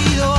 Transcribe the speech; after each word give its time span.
termina 0.00 0.29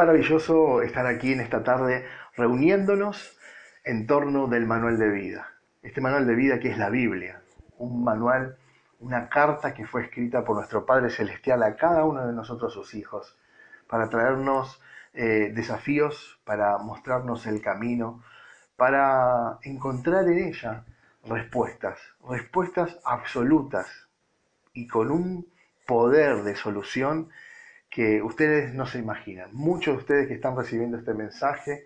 maravilloso 0.00 0.80
estar 0.80 1.06
aquí 1.06 1.34
en 1.34 1.40
esta 1.40 1.62
tarde 1.62 2.06
reuniéndonos 2.34 3.38
en 3.84 4.06
torno 4.06 4.46
del 4.46 4.66
manual 4.66 4.98
de 4.98 5.10
vida. 5.10 5.52
Este 5.82 6.00
manual 6.00 6.26
de 6.26 6.34
vida 6.34 6.58
que 6.58 6.70
es 6.70 6.78
la 6.78 6.88
Biblia, 6.88 7.42
un 7.76 8.02
manual, 8.02 8.56
una 9.00 9.28
carta 9.28 9.74
que 9.74 9.86
fue 9.86 10.04
escrita 10.04 10.42
por 10.42 10.56
nuestro 10.56 10.86
Padre 10.86 11.10
Celestial 11.10 11.62
a 11.62 11.76
cada 11.76 12.06
uno 12.06 12.26
de 12.26 12.32
nosotros 12.32 12.72
sus 12.72 12.94
hijos, 12.94 13.36
para 13.88 14.08
traernos 14.08 14.80
eh, 15.12 15.52
desafíos, 15.54 16.40
para 16.44 16.78
mostrarnos 16.78 17.46
el 17.46 17.60
camino, 17.60 18.22
para 18.76 19.58
encontrar 19.64 20.26
en 20.28 20.48
ella 20.48 20.84
respuestas, 21.26 21.98
respuestas 22.26 22.98
absolutas 23.04 24.08
y 24.72 24.88
con 24.88 25.10
un 25.10 25.46
poder 25.86 26.42
de 26.42 26.56
solución 26.56 27.28
que 27.90 28.22
ustedes 28.22 28.72
no 28.72 28.86
se 28.86 28.98
imaginan. 28.98 29.50
Muchos 29.52 29.94
de 29.94 30.00
ustedes 30.00 30.28
que 30.28 30.34
están 30.34 30.56
recibiendo 30.56 30.96
este 30.96 31.12
mensaje 31.14 31.84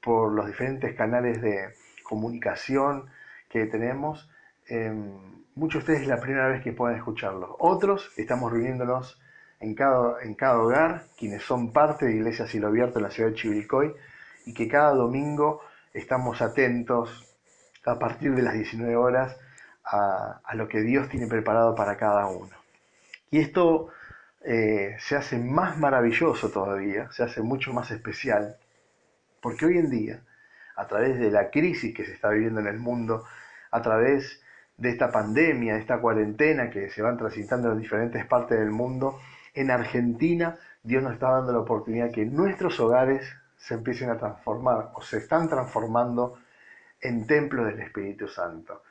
por 0.00 0.32
los 0.32 0.46
diferentes 0.46 0.94
canales 0.94 1.42
de 1.42 1.74
comunicación 2.02 3.10
que 3.48 3.66
tenemos, 3.66 4.30
em, 4.68 5.44
muchos 5.54 5.84
de 5.84 5.92
ustedes 5.92 6.02
es 6.02 6.08
la 6.08 6.20
primera 6.20 6.48
vez 6.48 6.62
que 6.62 6.72
pueden 6.72 6.96
escucharlo. 6.96 7.56
Otros 7.58 8.12
estamos 8.16 8.52
reuniéndonos 8.52 9.20
en 9.60 9.74
cada, 9.74 10.22
en 10.22 10.34
cada 10.34 10.58
hogar, 10.58 11.06
quienes 11.18 11.42
son 11.42 11.72
parte 11.72 12.06
de 12.06 12.14
Iglesia 12.14 12.46
Cielo 12.46 12.68
Abierto 12.68 12.98
en 12.98 13.04
la 13.04 13.10
ciudad 13.10 13.30
de 13.30 13.36
Chivilcoy, 13.36 13.94
y 14.46 14.54
que 14.54 14.68
cada 14.68 14.92
domingo 14.94 15.60
estamos 15.92 16.42
atentos 16.42 17.28
a 17.84 17.98
partir 17.98 18.34
de 18.34 18.42
las 18.42 18.54
19 18.54 18.96
horas 18.96 19.36
a, 19.84 20.54
lo 20.54 20.68
que 20.68 20.80
Dios 20.80 21.08
tiene 21.08 21.26
preparado 21.26 21.74
para 21.74 21.96
cada 21.96 22.26
uno. 22.26 22.54
Y 23.30 23.40
esto 23.40 23.88
eh, 24.44 24.96
se 24.98 25.16
hace 25.16 25.38
más 25.38 25.78
maravilloso 25.78 26.50
todavía, 26.50 27.10
se 27.12 27.22
hace 27.22 27.42
mucho 27.42 27.72
más 27.72 27.90
especial, 27.90 28.56
porque 29.40 29.66
hoy 29.66 29.78
en 29.78 29.90
día, 29.90 30.22
a 30.76 30.86
través 30.86 31.18
de 31.18 31.30
la 31.30 31.50
crisis 31.50 31.94
que 31.94 32.04
se 32.04 32.12
está 32.12 32.30
viviendo 32.30 32.60
en 32.60 32.66
el 32.66 32.78
mundo, 32.78 33.24
a 33.70 33.82
través 33.82 34.42
de 34.76 34.90
esta 34.90 35.12
pandemia, 35.12 35.74
de 35.74 35.80
esta 35.80 36.00
cuarentena 36.00 36.70
que 36.70 36.90
se 36.90 37.02
van 37.02 37.16
transitando 37.16 37.70
en 37.70 37.80
diferentes 37.80 38.26
partes 38.26 38.58
del 38.58 38.70
mundo, 38.70 39.20
en 39.54 39.70
Argentina 39.70 40.58
Dios 40.82 41.02
nos 41.02 41.12
está 41.12 41.30
dando 41.30 41.52
la 41.52 41.60
oportunidad 41.60 42.10
que 42.10 42.24
nuestros 42.24 42.80
hogares 42.80 43.32
se 43.56 43.74
empiecen 43.74 44.10
a 44.10 44.18
transformar 44.18 44.90
o 44.94 45.02
se 45.02 45.18
están 45.18 45.48
transformando 45.48 46.38
en 47.00 47.26
templos 47.26 47.66
del 47.66 47.80
Espíritu 47.80 48.26
Santo, 48.26 48.82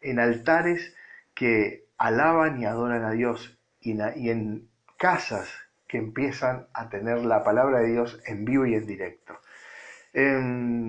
en 0.00 0.18
altares 0.18 0.94
que 1.34 1.86
alaban 1.98 2.60
y 2.60 2.64
adoran 2.64 3.04
a 3.04 3.12
Dios 3.12 3.56
y 3.80 4.30
en 4.30 4.68
casas 4.96 5.48
que 5.86 5.98
empiezan 5.98 6.66
a 6.72 6.88
tener 6.88 7.24
la 7.24 7.44
palabra 7.44 7.80
de 7.80 7.92
Dios 7.92 8.20
en 8.26 8.44
vivo 8.44 8.66
y 8.66 8.74
en 8.74 8.86
directo. 8.86 9.40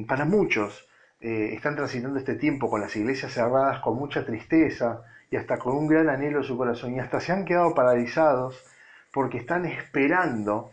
para 0.07 0.25
muchos 0.25 0.87
eh, 1.19 1.53
están 1.53 1.75
transitando 1.75 2.19
este 2.19 2.35
tiempo 2.35 2.69
con 2.69 2.81
las 2.81 2.95
iglesias 2.95 3.33
cerradas 3.33 3.79
con 3.79 3.95
mucha 3.97 4.25
tristeza 4.25 5.03
y 5.31 5.35
hasta 5.35 5.57
con 5.57 5.75
un 5.75 5.87
gran 5.87 6.09
anhelo 6.09 6.39
en 6.39 6.43
su 6.43 6.57
corazón 6.57 6.95
y 6.95 6.99
hasta 6.99 7.19
se 7.19 7.31
han 7.31 7.43
quedado 7.43 7.73
paralizados 7.73 8.63
porque 9.11 9.39
están 9.39 9.65
esperando 9.65 10.71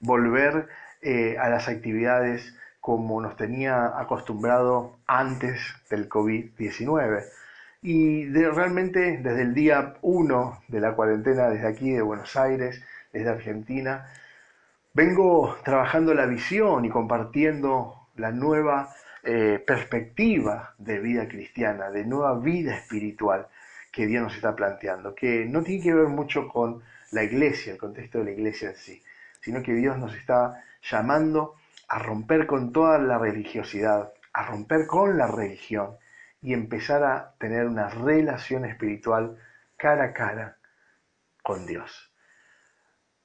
volver 0.00 0.68
eh, 1.00 1.36
a 1.38 1.48
las 1.48 1.68
actividades 1.68 2.56
como 2.80 3.20
nos 3.20 3.36
tenía 3.36 3.98
acostumbrado 3.98 4.98
antes 5.06 5.60
del 5.90 6.08
COVID-19. 6.08 7.24
Y 7.80 8.26
realmente 8.26 9.18
desde 9.18 9.42
el 9.42 9.54
día 9.54 9.94
1 10.02 10.62
de 10.66 10.80
la 10.80 10.94
cuarentena, 10.94 11.48
desde 11.48 11.68
aquí 11.68 11.92
de 11.92 12.02
Buenos 12.02 12.36
Aires, 12.36 12.82
desde 13.12 13.30
Argentina, 13.30 14.06
vengo 14.94 15.56
trabajando 15.64 16.12
la 16.12 16.26
visión 16.26 16.84
y 16.84 16.90
compartiendo 16.90 18.08
la 18.16 18.32
nueva 18.32 18.92
eh, 19.22 19.62
perspectiva 19.64 20.74
de 20.78 20.98
vida 20.98 21.28
cristiana, 21.28 21.88
de 21.90 22.04
nueva 22.04 22.36
vida 22.40 22.74
espiritual 22.74 23.46
que 23.92 24.06
Dios 24.06 24.24
nos 24.24 24.34
está 24.34 24.56
planteando, 24.56 25.14
que 25.14 25.46
no 25.46 25.62
tiene 25.62 25.84
que 25.84 25.94
ver 25.94 26.08
mucho 26.08 26.48
con 26.48 26.82
la 27.12 27.22
iglesia, 27.22 27.72
el 27.72 27.78
contexto 27.78 28.18
de 28.18 28.24
la 28.24 28.30
iglesia 28.32 28.70
en 28.70 28.76
sí, 28.76 29.02
sino 29.40 29.62
que 29.62 29.74
Dios 29.74 29.96
nos 29.98 30.16
está 30.16 30.64
llamando 30.82 31.54
a 31.86 32.00
romper 32.00 32.46
con 32.48 32.72
toda 32.72 32.98
la 32.98 33.18
religiosidad, 33.18 34.12
a 34.32 34.46
romper 34.46 34.86
con 34.88 35.16
la 35.16 35.28
religión 35.28 35.96
y 36.40 36.52
empezar 36.52 37.02
a 37.04 37.34
tener 37.38 37.66
una 37.66 37.88
relación 37.88 38.64
espiritual 38.64 39.38
cara 39.76 40.04
a 40.04 40.12
cara 40.12 40.58
con 41.42 41.66
Dios. 41.66 42.12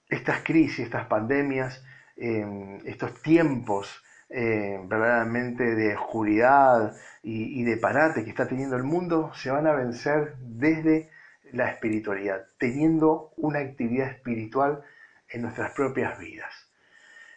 Estas 0.10 0.42
crisis, 0.44 0.80
estas 0.86 1.08
pandemias, 1.08 1.84
em, 2.16 2.80
estos 2.86 3.22
tiempos 3.22 4.04
eh, 4.30 4.80
verdaderamente 4.86 5.76
de 5.76 5.96
oscuridad 5.96 6.96
y, 7.22 7.62
y 7.62 7.64
de 7.64 7.78
parate 7.78 8.24
que 8.24 8.32
está 8.32 8.48
teniendo 8.48 8.76
el 8.76 8.84
mundo 8.84 9.32
se 9.36 9.52
van 9.52 9.68
a 9.68 9.74
vencer 9.74 10.36
desde 10.40 11.10
la 11.52 11.70
espiritualidad, 11.70 12.48
teniendo 12.58 13.32
una 13.38 13.60
actividad 13.60 14.10
espiritual 14.10 14.84
en 15.30 15.44
nuestras 15.44 15.74
propias 15.74 16.18
vidas. 16.18 16.52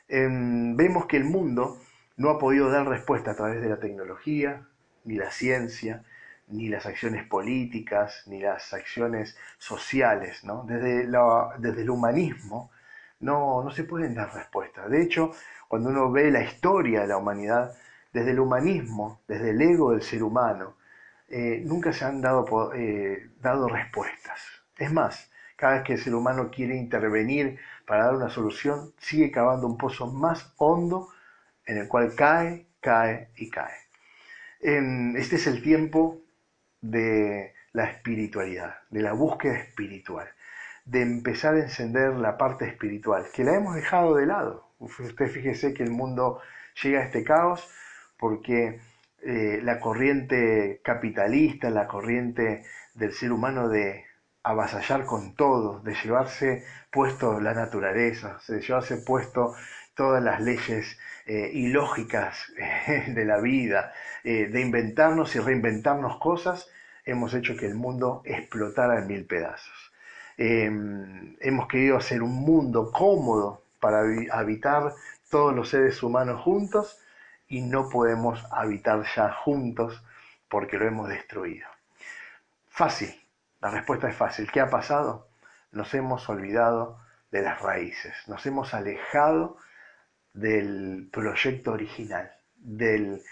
Em, 0.08 0.76
vemos 0.76 1.06
que 1.06 1.16
el 1.16 1.24
mundo 1.24 1.78
no 2.16 2.30
ha 2.30 2.38
podido 2.38 2.70
dar 2.70 2.88
respuesta 2.88 3.32
a 3.32 3.36
través 3.36 3.60
de 3.60 3.68
la 3.68 3.78
tecnología, 3.78 4.66
ni 5.06 5.16
la 5.16 5.30
ciencia, 5.30 6.02
ni 6.48 6.68
las 6.68 6.86
acciones 6.86 7.26
políticas, 7.26 8.22
ni 8.26 8.40
las 8.40 8.72
acciones 8.72 9.36
sociales. 9.58 10.42
Desde, 10.64 11.08
desde 11.58 11.82
el 11.82 11.90
humanismo 11.90 12.70
no, 13.20 13.62
no 13.62 13.70
se 13.70 13.84
pueden 13.84 14.14
dar 14.14 14.34
respuestas. 14.34 14.90
De 14.90 15.02
hecho, 15.02 15.32
cuando 15.68 15.88
uno 15.88 16.10
ve 16.10 16.30
la 16.30 16.42
historia 16.42 17.02
de 17.02 17.08
la 17.08 17.16
humanidad, 17.16 17.74
desde 18.12 18.30
el 18.32 18.40
humanismo, 18.40 19.20
desde 19.26 19.50
el 19.50 19.60
ego 19.60 19.92
del 19.92 20.02
ser 20.02 20.22
humano, 20.22 20.76
eh, 21.28 21.62
nunca 21.64 21.92
se 21.92 22.04
han 22.04 22.20
dado, 22.20 22.72
eh, 22.74 23.30
dado 23.40 23.68
respuestas. 23.68 24.40
Es 24.76 24.92
más, 24.92 25.30
cada 25.56 25.74
vez 25.74 25.82
que 25.84 25.92
el 25.94 25.98
ser 25.98 26.14
humano 26.14 26.50
quiere 26.50 26.76
intervenir 26.76 27.58
para 27.86 28.04
dar 28.04 28.16
una 28.16 28.30
solución, 28.30 28.92
sigue 28.98 29.30
cavando 29.30 29.66
un 29.66 29.76
pozo 29.76 30.06
más 30.06 30.52
hondo 30.58 31.08
en 31.64 31.78
el 31.78 31.88
cual 31.88 32.14
cae, 32.14 32.66
cae 32.80 33.30
y 33.36 33.50
cae. 33.50 33.85
Este 34.66 35.36
es 35.36 35.46
el 35.46 35.62
tiempo 35.62 36.20
de 36.80 37.54
la 37.72 37.84
espiritualidad, 37.84 38.78
de 38.90 39.00
la 39.00 39.12
búsqueda 39.12 39.58
espiritual, 39.58 40.26
de 40.84 41.02
empezar 41.02 41.54
a 41.54 41.60
encender 41.60 42.14
la 42.14 42.36
parte 42.36 42.66
espiritual, 42.66 43.26
que 43.32 43.44
la 43.44 43.54
hemos 43.54 43.76
dejado 43.76 44.16
de 44.16 44.26
lado. 44.26 44.68
Usted 44.80 45.28
fíjese 45.28 45.72
que 45.72 45.84
el 45.84 45.92
mundo 45.92 46.40
llega 46.82 46.98
a 46.98 47.04
este 47.04 47.22
caos 47.22 47.70
porque 48.18 48.80
eh, 49.22 49.60
la 49.62 49.78
corriente 49.78 50.80
capitalista, 50.82 51.70
la 51.70 51.86
corriente 51.86 52.64
del 52.94 53.12
ser 53.12 53.30
humano 53.30 53.68
de 53.68 54.04
avasallar 54.42 55.04
con 55.04 55.36
todo, 55.36 55.78
de 55.80 55.94
llevarse 55.94 56.64
puesto 56.90 57.40
la 57.40 57.54
naturaleza, 57.54 58.40
de 58.48 58.60
llevarse 58.60 58.96
puesto 58.96 59.54
todas 59.96 60.22
las 60.22 60.40
leyes 60.40 60.98
eh, 61.26 61.50
ilógicas 61.52 62.52
eh, 62.58 63.06
de 63.08 63.24
la 63.24 63.40
vida, 63.40 63.92
de 64.22 64.60
inventarnos 64.60 65.36
y 65.36 65.38
reinventarnos 65.38 66.18
cosas, 66.18 66.68
hemos 67.04 67.32
hecho 67.32 67.56
que 67.56 67.66
el 67.66 67.76
mundo 67.76 68.22
explotara 68.24 68.98
en 68.98 69.06
mil 69.06 69.24
pedazos. 69.24 69.92
Em, 70.36 71.36
hemos 71.40 71.68
querido 71.68 71.96
hacer 71.96 72.22
un 72.22 72.34
mundo 72.34 72.90
cómodo 72.90 73.62
para 73.80 74.02
habitar 74.32 74.92
todos 75.30 75.54
los 75.54 75.68
seres 75.68 76.02
humanos 76.02 76.42
juntos 76.42 76.98
y 77.48 77.62
no 77.62 77.88
podemos 77.88 78.44
habitar 78.50 79.04
ya 79.14 79.32
juntos 79.32 80.02
porque 80.48 80.76
lo 80.76 80.86
hemos 80.86 81.08
destruido. 81.08 81.66
Fácil, 82.68 83.14
la 83.60 83.70
respuesta 83.70 84.08
es 84.08 84.16
fácil. 84.16 84.50
¿Qué 84.50 84.60
ha 84.60 84.68
pasado? 84.68 85.28
Nos 85.72 85.94
hemos 85.94 86.28
olvidado 86.28 86.98
de 87.30 87.42
las 87.42 87.60
raíces, 87.60 88.14
nos 88.26 88.44
hemos 88.46 88.74
alejado 88.74 89.56
del 90.36 91.08
proyecto 91.10 91.72
original, 91.72 92.30
del, 92.58 93.22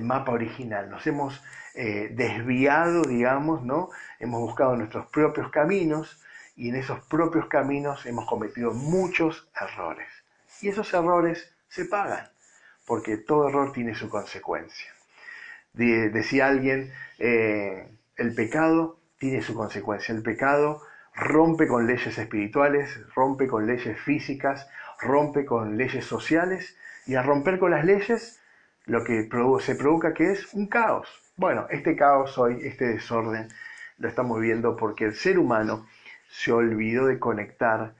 mapa 0.00 0.32
original, 0.32 0.90
nos 0.90 1.06
hemos 1.06 1.42
eh, 1.74 2.10
desviado, 2.12 3.02
digamos, 3.02 3.62
¿no? 3.62 3.90
Hemos 4.20 4.40
buscado 4.40 4.76
nuestros 4.76 5.06
propios 5.06 5.50
caminos 5.50 6.20
y 6.54 6.68
en 6.68 6.76
esos 6.76 7.00
propios 7.06 7.46
caminos 7.48 8.06
hemos 8.06 8.26
cometido 8.26 8.72
muchos 8.72 9.48
errores. 9.60 10.08
Y 10.60 10.68
esos 10.68 10.92
errores 10.94 11.50
se 11.68 11.86
pagan 11.86 12.28
porque 12.86 13.16
todo 13.16 13.48
error 13.48 13.72
tiene 13.72 13.94
su 13.94 14.08
consecuencia. 14.08 14.92
decía 15.72 16.46
alguien, 16.46 16.92
eh, 17.18 17.88
el 18.16 18.34
pecado 18.34 19.00
tiene 19.18 19.42
su 19.42 19.54
consecuencia. 19.54 20.14
El 20.14 20.22
pecado 20.22 20.82
rompe 21.14 21.66
con 21.66 21.86
leyes 21.86 22.18
espirituales, 22.18 22.90
rompe 23.14 23.46
con 23.46 23.66
leyes 23.66 23.98
físicas, 24.00 24.68
rompe 25.00 25.44
con 25.44 25.76
leyes 25.76 26.04
sociales 26.04 26.76
y 27.06 27.14
al 27.14 27.24
romper 27.24 27.58
con 27.58 27.70
las 27.70 27.84
leyes 27.84 28.40
lo 28.86 29.04
que 29.04 29.28
se 29.60 29.74
provoca 29.74 30.14
que 30.14 30.32
es 30.32 30.52
un 30.54 30.66
caos. 30.66 31.08
Bueno, 31.36 31.66
este 31.70 31.96
caos 31.96 32.38
hoy, 32.38 32.58
este 32.62 32.86
desorden, 32.86 33.48
lo 33.98 34.08
estamos 34.08 34.40
viendo 34.40 34.76
porque 34.76 35.04
el 35.04 35.14
ser 35.14 35.38
humano 35.38 35.86
se 36.28 36.52
olvidó 36.52 37.06
de 37.06 37.18
conectar 37.18 37.94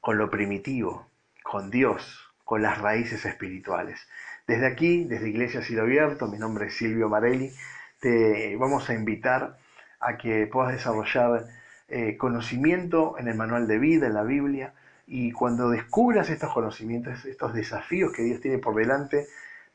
con 0.00 0.18
lo 0.18 0.30
primitivo, 0.30 1.06
con 1.42 1.70
Dios, 1.70 2.32
con 2.44 2.62
las 2.62 2.78
raíces 2.78 3.24
espirituales. 3.24 4.08
Desde 4.46 4.66
aquí, 4.66 5.04
desde 5.04 5.28
Iglesia 5.28 5.62
Cielo 5.62 5.82
Abierto, 5.82 6.26
mi 6.26 6.38
nombre 6.38 6.66
es 6.66 6.76
Silvio 6.76 7.08
Marelli, 7.08 7.52
te 8.00 8.56
vamos 8.56 8.90
a 8.90 8.94
invitar 8.94 9.58
a 10.00 10.16
que 10.16 10.46
puedas 10.46 10.72
desarrollar 10.72 11.46
eh, 11.88 12.16
conocimiento 12.16 13.16
en 13.18 13.28
el 13.28 13.36
manual 13.36 13.68
de 13.68 13.78
vida, 13.78 14.06
en 14.06 14.14
la 14.14 14.24
Biblia, 14.24 14.74
y 15.06 15.32
cuando 15.32 15.70
descubras 15.70 16.30
estos 16.30 16.52
conocimientos, 16.52 17.24
estos 17.24 17.52
desafíos 17.54 18.12
que 18.12 18.22
Dios 18.22 18.40
tiene 18.40 18.58
por 18.58 18.74
delante, 18.74 19.26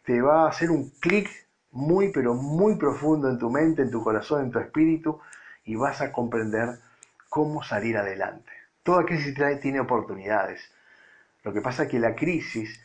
te 0.03 0.21
va 0.21 0.43
a 0.45 0.49
hacer 0.49 0.71
un 0.71 0.89
clic 0.99 1.29
muy, 1.71 2.11
pero 2.11 2.33
muy 2.33 2.75
profundo 2.75 3.29
en 3.29 3.37
tu 3.37 3.49
mente, 3.49 3.81
en 3.81 3.91
tu 3.91 4.03
corazón, 4.03 4.45
en 4.45 4.51
tu 4.51 4.59
espíritu, 4.59 5.19
y 5.65 5.75
vas 5.75 6.01
a 6.01 6.11
comprender 6.11 6.79
cómo 7.29 7.61
salir 7.61 7.97
adelante. 7.97 8.51
Toda 8.83 9.05
crisis 9.05 9.35
tiene 9.61 9.79
oportunidades. 9.81 10.71
Lo 11.43 11.53
que 11.53 11.61
pasa 11.61 11.83
es 11.83 11.89
que 11.89 11.99
la 11.99 12.15
crisis 12.15 12.81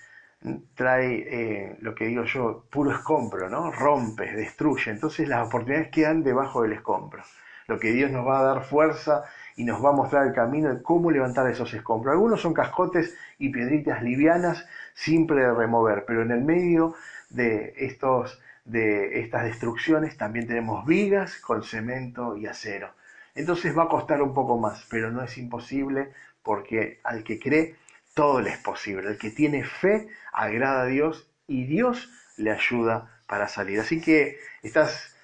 trae 0.75 1.25
eh, 1.29 1.77
lo 1.81 1.95
que 1.95 2.07
digo 2.07 2.25
yo, 2.25 2.65
puro 2.71 2.91
escombro, 2.91 3.49
¿no? 3.49 3.71
Rompe, 3.71 4.33
destruye. 4.33 4.91
Entonces 4.91 5.29
las 5.29 5.47
oportunidades 5.47 5.91
quedan 5.91 6.23
debajo 6.23 6.63
del 6.63 6.73
escombro. 6.73 7.23
Lo 7.67 7.79
que 7.79 7.93
Dios 7.93 8.11
nos 8.11 8.27
va 8.27 8.41
a 8.41 8.55
dar 8.55 8.65
fuerza 8.65 9.25
y 9.57 9.65
nos 9.65 9.85
va 9.85 9.91
a 9.91 9.93
mostrar 9.93 10.27
el 10.27 10.33
camino 10.33 10.73
de 10.73 10.83
cómo 10.83 11.11
levantar 11.11 11.49
esos 11.51 11.73
escombros. 11.75 12.13
Algunos 12.13 12.41
son 12.41 12.55
cascotes 12.55 13.17
y 13.39 13.51
piedritas 13.51 14.03
livianas, 14.03 14.67
simple 14.95 15.43
de 15.43 15.53
remover, 15.53 16.05
pero 16.07 16.23
en 16.23 16.31
el 16.31 16.43
medio 16.43 16.95
de, 17.31 17.75
estos, 17.77 18.41
de 18.65 19.21
estas 19.21 19.45
destrucciones 19.45 20.17
también 20.17 20.47
tenemos 20.47 20.87
vigas 20.87 21.37
con 21.39 21.63
cemento 21.63 22.37
y 22.37 22.47
acero. 22.47 22.91
Entonces 23.35 23.77
va 23.77 23.85
a 23.85 23.89
costar 23.89 24.23
un 24.23 24.35
poco 24.35 24.59
más, 24.59 24.87
pero 24.91 25.11
no 25.11 25.23
es 25.23 25.39
imposible 25.39 26.13
porque 26.43 27.01
al 27.05 27.25
que 27.25 27.39
cree 27.39 27.77
todo 28.15 28.41
le 28.41 28.51
es 28.51 28.59
posible. 28.59 29.09
El 29.09 29.19
que 29.19 29.31
tiene 29.31 29.65
fe 29.65 30.09
agrada 30.33 30.83
a 30.83 30.87
Dios 30.87 31.27
y 31.47 31.65
Dios 31.65 32.11
le 32.37 32.51
ayuda 32.51 33.11
para 33.27 33.49
salir. 33.49 33.81
Así 33.81 34.01
que 34.01 34.39
estás 34.63 35.17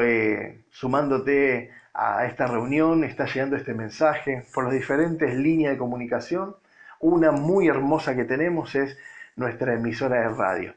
eh, 0.00 0.64
sumándote 0.70 1.70
a 1.92 2.24
esta 2.26 2.46
reunión, 2.46 3.04
está 3.04 3.26
llegando 3.26 3.56
este 3.56 3.74
mensaje 3.74 4.46
por 4.52 4.64
las 4.64 4.72
diferentes 4.72 5.32
líneas 5.34 5.72
de 5.72 5.78
comunicación. 5.78 6.56
Una 7.00 7.30
muy 7.30 7.68
hermosa 7.68 8.16
que 8.16 8.24
tenemos 8.24 8.74
es 8.74 8.98
nuestra 9.36 9.74
emisora 9.74 10.20
de 10.20 10.30
radio. 10.30 10.74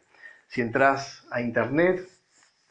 Si 0.48 0.62
entras 0.62 1.26
a 1.32 1.42
internet, 1.42 2.08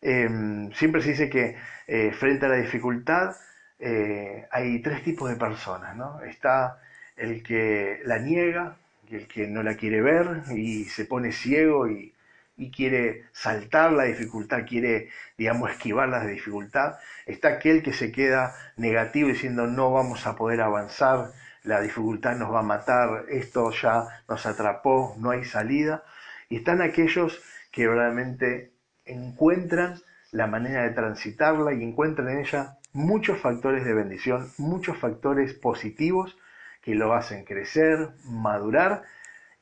Em, 0.00 0.72
siempre 0.72 1.02
se 1.02 1.10
dice 1.10 1.28
que 1.30 1.56
eh, 1.86 2.12
frente 2.12 2.46
a 2.46 2.48
la 2.48 2.56
dificultad 2.56 3.36
eh, 3.78 4.46
hay 4.50 4.80
tres 4.82 5.02
tipos 5.02 5.28
de 5.30 5.36
personas, 5.36 5.96
¿no? 5.96 6.20
Está 6.22 6.80
el 7.16 7.42
que 7.42 8.00
la 8.04 8.18
niega, 8.18 8.76
el 9.10 9.26
que 9.26 9.46
no 9.46 9.62
la 9.62 9.76
quiere 9.76 10.00
ver 10.02 10.42
y 10.54 10.84
se 10.84 11.04
pone 11.04 11.32
ciego 11.32 11.88
y, 11.88 12.14
y 12.56 12.70
quiere 12.70 13.24
saltar 13.32 13.92
la 13.92 14.04
dificultad, 14.04 14.66
quiere, 14.66 15.10
digamos, 15.38 15.70
esquivar 15.70 16.08
la 16.08 16.24
dificultad. 16.26 16.96
Está 17.26 17.48
aquel 17.48 17.82
que 17.82 17.92
se 17.92 18.12
queda 18.12 18.54
negativo 18.76 19.28
diciendo 19.28 19.66
no 19.66 19.92
vamos 19.92 20.26
a 20.26 20.36
poder 20.36 20.60
avanzar, 20.60 21.30
la 21.68 21.82
dificultad 21.82 22.34
nos 22.34 22.50
va 22.50 22.60
a 22.60 22.62
matar, 22.62 23.26
esto 23.28 23.70
ya 23.72 24.22
nos 24.26 24.46
atrapó, 24.46 25.14
no 25.18 25.30
hay 25.30 25.44
salida. 25.44 26.02
Y 26.48 26.56
están 26.56 26.80
aquellos 26.80 27.42
que 27.70 27.86
realmente 27.86 28.72
encuentran 29.04 30.00
la 30.32 30.46
manera 30.46 30.84
de 30.84 30.90
transitarla 30.90 31.74
y 31.74 31.82
encuentran 31.82 32.30
en 32.30 32.38
ella 32.38 32.78
muchos 32.94 33.38
factores 33.42 33.84
de 33.84 33.92
bendición, 33.92 34.50
muchos 34.56 34.96
factores 34.96 35.52
positivos 35.52 36.38
que 36.80 36.94
lo 36.94 37.12
hacen 37.12 37.44
crecer, 37.44 38.12
madurar 38.24 39.02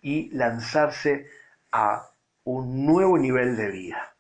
y 0.01 0.31
lanzarse 0.31 1.27
a 1.73 2.09
un 2.45 2.87
nuevo 2.87 3.19
nivel 3.19 3.57
de 3.57 3.69
vida. 3.69 4.15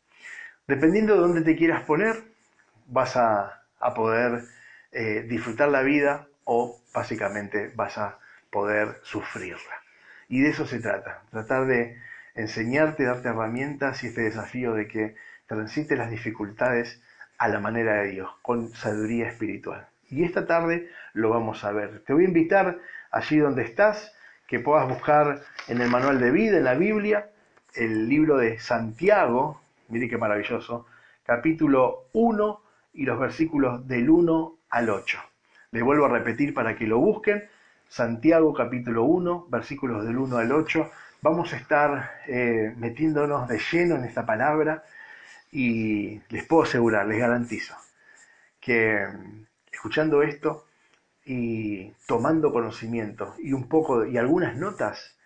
Dependiendo 0.66 1.14
de 1.14 1.20
dónde 1.20 1.42
te 1.42 1.54
quieras 1.54 1.84
poner, 1.84 2.16
vas 2.88 3.16
a, 3.16 3.62
poder 3.94 4.42
eh, 4.90 5.24
disfrutar 5.28 5.68
la 5.68 5.82
vida 5.82 6.26
o 6.42 6.80
básicamente 6.96 7.70
vas 7.76 7.98
a 7.98 8.18
poder 8.50 8.98
sufrirla. 9.02 9.76
Y 10.28 10.40
de 10.40 10.48
eso 10.48 10.66
se 10.66 10.80
trata, 10.80 11.22
tratar 11.30 11.66
de 11.66 12.00
enseñarte, 12.34 13.04
darte 13.04 13.28
herramientas 13.28 14.02
y 14.02 14.08
este 14.08 14.22
desafío 14.22 14.72
de 14.72 14.88
que 14.88 15.14
transites 15.46 15.96
las 15.96 16.10
dificultades 16.10 17.02
a 17.36 17.48
la 17.48 17.60
manera 17.60 17.96
de 17.96 18.08
Dios, 18.08 18.30
con 18.40 18.70
sabiduría 18.70 19.28
espiritual. 19.28 19.86
Y 20.08 20.24
esta 20.24 20.46
tarde 20.46 20.90
lo 21.12 21.28
vamos 21.28 21.64
a 21.64 21.72
ver. 21.72 22.02
Te 22.06 22.14
voy 22.14 22.24
a 22.24 22.28
invitar 22.28 22.78
allí 23.10 23.36
donde 23.38 23.62
estás, 23.62 24.14
que 24.48 24.58
puedas 24.58 24.88
buscar 24.88 25.42
en 25.68 25.82
el 25.82 25.90
manual 25.90 26.18
de 26.18 26.30
vida, 26.30 26.56
en 26.56 26.64
la 26.64 26.74
Biblia, 26.74 27.28
el 27.74 28.08
libro 28.08 28.38
de 28.38 28.58
Santiago, 28.58 29.60
mire 29.88 30.08
qué 30.08 30.16
maravilloso, 30.16 30.86
capítulo 31.24 32.08
1 32.14 32.62
y 32.94 33.04
los 33.04 33.18
versículos 33.18 33.86
del 33.86 34.08
1 34.08 34.58
al 34.70 34.88
8. 34.88 35.35
Les 35.70 35.82
vuelvo 35.82 36.06
a 36.06 36.08
repetir 36.08 36.54
para 36.54 36.76
que 36.76 36.86
lo 36.86 36.98
busquen. 36.98 37.48
Santiago 37.88 38.52
capítulo 38.54 39.04
1, 39.04 39.46
versículos 39.48 40.04
del 40.04 40.18
1 40.18 40.36
al 40.36 40.52
8. 40.52 40.90
Vamos 41.22 41.52
a 41.52 41.56
estar 41.56 42.10
eh, 42.26 42.72
metiéndonos 42.76 43.48
de 43.48 43.58
lleno 43.58 43.96
en 43.96 44.04
esta 44.04 44.24
palabra 44.24 44.84
y 45.50 46.20
les 46.28 46.44
puedo 46.44 46.64
asegurar, 46.64 47.06
les 47.06 47.18
garantizo, 47.18 47.74
que 48.60 49.06
escuchando 49.72 50.22
esto 50.22 50.66
y 51.24 51.90
tomando 52.06 52.52
conocimiento 52.52 53.34
y 53.38 53.52
un 53.52 53.68
poco 53.68 54.04
y 54.04 54.18
algunas 54.18 54.56
notas, 54.56 55.16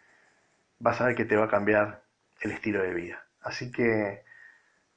vas 0.79 1.01
a 1.01 1.07
ver 1.07 1.15
que 1.15 1.25
te 1.25 1.37
va 1.37 1.47
a 1.47 1.51
cambiar 1.51 2.03
el 2.41 2.53
estilo 2.53 2.83
de 2.83 2.95
vida. 2.95 3.25
Así 3.43 3.71
que 3.71 4.23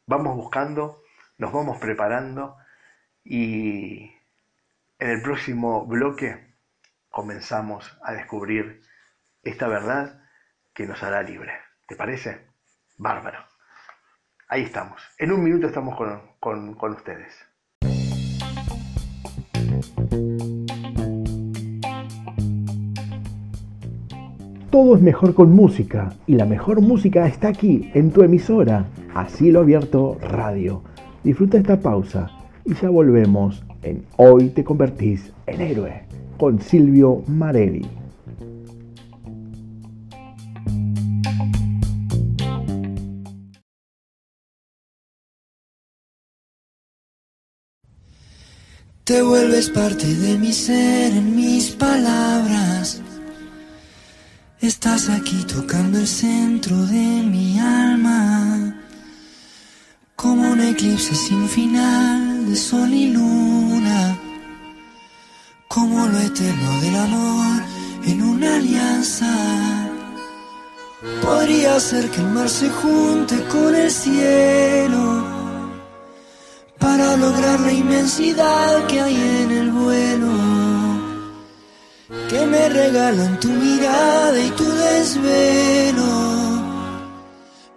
vamos 0.06 0.36
buscando, 0.36 1.02
nos 1.38 1.52
vamos 1.52 1.78
preparando 1.80 2.56
y 3.26 4.13
en 5.00 5.10
el 5.10 5.22
próximo 5.22 5.86
bloque 5.86 6.56
comenzamos 7.10 7.98
a 8.04 8.14
descubrir 8.14 8.82
esta 9.42 9.68
verdad 9.68 10.24
que 10.74 10.86
nos 10.88 11.02
hará 11.04 11.22
libre. 11.22 11.52
¿Te 11.88 11.96
parece? 11.96 12.48
Bárbaro. 12.98 13.40
Ahí 14.48 14.64
estamos. 14.64 15.02
En 15.18 15.32
un 15.32 15.44
minuto 15.44 15.68
estamos 15.68 15.98
con, 16.40 16.76
con 16.76 16.92
ustedes. 16.94 17.34
Todo 24.72 24.96
es 24.96 25.02
mejor 25.02 25.36
con 25.36 25.52
música 25.52 26.14
y 26.26 26.36
la 26.36 26.46
mejor 26.46 26.82
música 26.82 27.28
está 27.28 27.50
aquí 27.50 27.92
en 27.94 28.12
tu 28.12 28.24
emisora, 28.24 28.88
Así 29.14 29.52
lo 29.52 29.60
Abierto 29.60 30.18
Radio. 30.20 30.84
Disfruta 31.24 31.60
esta 31.60 31.80
pausa 31.80 32.32
y 32.66 32.74
ya 32.74 32.90
volvemos 32.90 33.64
en 33.84 34.06
Hoy 34.18 34.50
te 34.50 34.64
convertís 34.64 35.32
en 35.46 35.62
héroe 35.62 36.04
con 36.38 36.62
Silvio 36.62 37.24
Marelli. 37.28 37.86
Te 49.04 49.22
vuelves 49.22 49.70
parte 49.70 50.08
de 50.08 50.38
mi 50.38 50.54
ser 50.54 51.12
en 51.12 51.36
mis 51.36 51.72
palabras 51.72 53.04
Estás 54.64 55.10
aquí 55.10 55.44
tocando 55.44 56.00
el 56.00 56.08
centro 56.08 56.86
de 56.86 57.22
mi 57.22 57.60
alma, 57.60 58.73
como 60.24 60.52
un 60.54 60.62
eclipse 60.62 61.14
sin 61.14 61.50
final 61.50 62.46
de 62.48 62.56
sol 62.56 62.92
y 62.94 63.10
luna, 63.10 64.18
como 65.68 66.08
lo 66.08 66.18
eterno 66.18 66.72
del 66.80 66.96
amor 66.96 67.62
en 68.06 68.24
una 68.24 68.56
alianza, 68.56 69.34
Podría 71.22 71.78
ser 71.82 72.10
que 72.12 72.22
el 72.22 72.30
mar 72.30 72.50
se 72.50 72.70
junte 72.70 73.36
con 73.52 73.76
el 73.76 73.92
cielo 73.92 75.04
para 76.80 77.18
lograr 77.18 77.60
la 77.60 77.74
inmensidad 77.74 78.88
que 78.88 79.02
hay 79.02 79.16
en 79.42 79.52
el 79.52 79.72
vuelo. 79.72 80.32
Que 82.30 82.46
me 82.46 82.70
regalan 82.70 83.38
tu 83.42 83.50
mirada 83.50 84.40
y 84.40 84.50
tu 84.52 84.64
desvelo. 84.64 86.43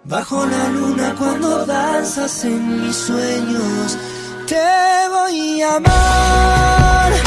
Bajo 0.07 0.45
la 0.45 0.69
luna 0.69 1.13
cuando 1.17 1.65
danzas 1.65 2.45
en 2.45 2.81
mis 2.81 2.95
sueños, 2.95 3.97
te 4.47 4.55
voy 5.11 5.61
a 5.61 5.75
amar 5.75 7.26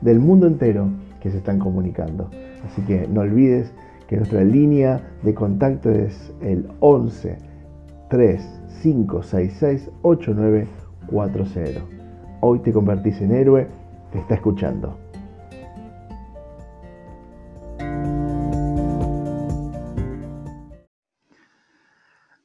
del 0.00 0.18
mundo 0.18 0.46
entero 0.46 0.88
que 1.20 1.30
se 1.30 1.38
están 1.38 1.58
comunicando. 1.58 2.30
Así 2.64 2.82
que 2.82 3.06
no 3.08 3.22
olvides 3.22 3.72
que 4.08 4.16
nuestra 4.16 4.44
línea 4.44 5.00
de 5.22 5.34
contacto 5.34 5.90
es 5.90 6.32
el 6.40 6.68
11 6.80 7.38
3 8.08 8.60
566 8.82 9.90
8940. 10.02 11.80
Hoy 12.40 12.60
te 12.60 12.72
convertís 12.72 13.20
en 13.20 13.32
héroe, 13.32 13.66
te 14.12 14.18
está 14.18 14.34
escuchando. 14.34 14.98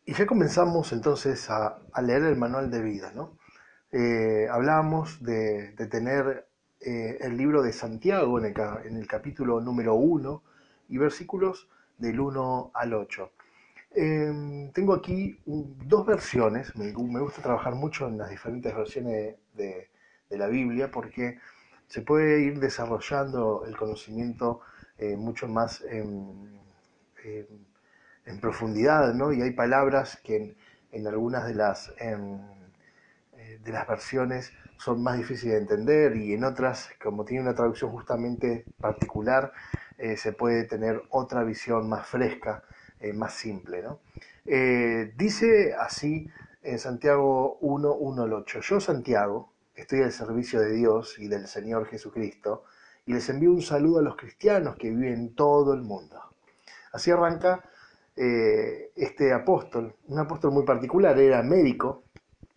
Y 0.05 0.13
ya 0.13 0.25
comenzamos 0.25 0.91
entonces 0.91 1.49
a, 1.49 1.79
leer 2.01 2.23
el 2.23 2.35
manual 2.35 2.71
de 2.71 2.81
vida, 2.81 3.11
¿no? 3.15 3.37
Eh, 3.91 4.47
hablábamos 4.49 5.21
de 5.23 5.73
tener 5.89 6.50
eh, 6.81 7.17
el 7.21 7.37
libro 7.37 7.61
de 7.61 7.73
Santiago 7.73 8.39
en 8.39 8.45
el, 8.45 9.07
capítulo 9.07 9.59
número 9.61 9.95
1 9.95 10.43
y 10.89 10.97
versículos 10.97 11.67
del 11.97 12.19
1 12.19 12.71
al 12.73 12.93
8. 12.93 13.31
Eh, 13.93 14.69
tengo 14.73 14.93
aquí 14.93 15.37
dos 15.45 16.05
versiones, 16.05 16.75
me, 16.77 16.93
gu- 16.93 17.09
me 17.11 17.19
gusta 17.19 17.41
trabajar 17.41 17.75
mucho 17.75 18.07
en 18.07 18.17
las 18.17 18.29
diferentes 18.29 18.73
versiones 18.75 19.35
de, 19.53 19.89
la 20.29 20.47
Biblia 20.47 20.89
porque 20.91 21.39
se 21.87 22.01
puede 22.01 22.41
ir 22.41 22.59
desarrollando 22.59 23.65
el 23.67 23.75
conocimiento 23.77 24.61
eh, 24.97 25.17
mucho 25.17 25.47
más 25.49 25.83
en 28.25 28.39
profundidad, 28.39 29.13
¿no? 29.13 29.31
Y 29.33 29.41
hay 29.41 29.51
palabras 29.51 30.19
que 30.23 30.35
en, 30.37 30.55
en 30.91 31.07
algunas 31.07 31.45
de 31.47 31.55
las, 31.55 31.93
em, 31.99 32.39
eh, 33.37 33.59
de 33.63 33.71
las 33.71 33.87
versiones 33.87 34.51
son 34.81 35.03
más 35.03 35.15
difíciles 35.15 35.53
de 35.53 35.59
entender 35.59 36.17
y 36.17 36.33
en 36.33 36.43
otras, 36.43 36.89
como 37.01 37.23
tiene 37.23 37.43
una 37.43 37.53
traducción 37.53 37.91
justamente 37.91 38.65
particular, 38.79 39.53
eh, 39.99 40.17
se 40.17 40.33
puede 40.33 40.63
tener 40.63 41.03
otra 41.11 41.43
visión 41.43 41.87
más 41.87 42.07
fresca, 42.07 42.63
eh, 42.99 43.13
más 43.13 43.35
simple. 43.35 43.83
¿no? 43.83 43.99
Eh, 44.43 45.13
dice 45.15 45.75
así 45.75 46.27
en 46.63 46.79
Santiago 46.79 47.59
1, 47.61 47.93
1 47.93 48.23
al 48.23 48.33
8, 48.33 48.61
yo 48.61 48.79
Santiago 48.79 49.53
estoy 49.75 50.01
al 50.01 50.11
servicio 50.11 50.59
de 50.59 50.73
Dios 50.73 51.19
y 51.19 51.27
del 51.27 51.45
Señor 51.45 51.85
Jesucristo 51.85 52.63
y 53.05 53.13
les 53.13 53.29
envío 53.29 53.51
un 53.51 53.61
saludo 53.61 53.99
a 53.99 54.03
los 54.03 54.15
cristianos 54.15 54.77
que 54.77 54.89
viven 54.89 55.13
en 55.13 55.35
todo 55.35 55.75
el 55.75 55.83
mundo. 55.83 56.19
Así 56.91 57.11
arranca 57.11 57.63
este 58.15 59.31
apóstol, 59.31 59.95
un 60.07 60.19
apóstol 60.19 60.51
muy 60.51 60.63
particular, 60.63 61.17
era 61.17 61.41
médico, 61.41 62.03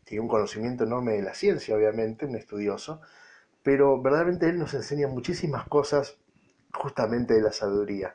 tiene 0.04 0.22
un 0.22 0.28
conocimiento 0.28 0.84
enorme 0.84 1.14
de 1.14 1.22
la 1.22 1.34
ciencia, 1.34 1.76
obviamente, 1.76 2.26
un 2.26 2.36
estudioso, 2.36 3.00
pero 3.62 4.00
verdaderamente 4.00 4.48
él 4.48 4.58
nos 4.58 4.74
enseña 4.74 5.08
muchísimas 5.08 5.66
cosas 5.68 6.18
justamente 6.72 7.34
de 7.34 7.42
la 7.42 7.52
sabiduría. 7.52 8.14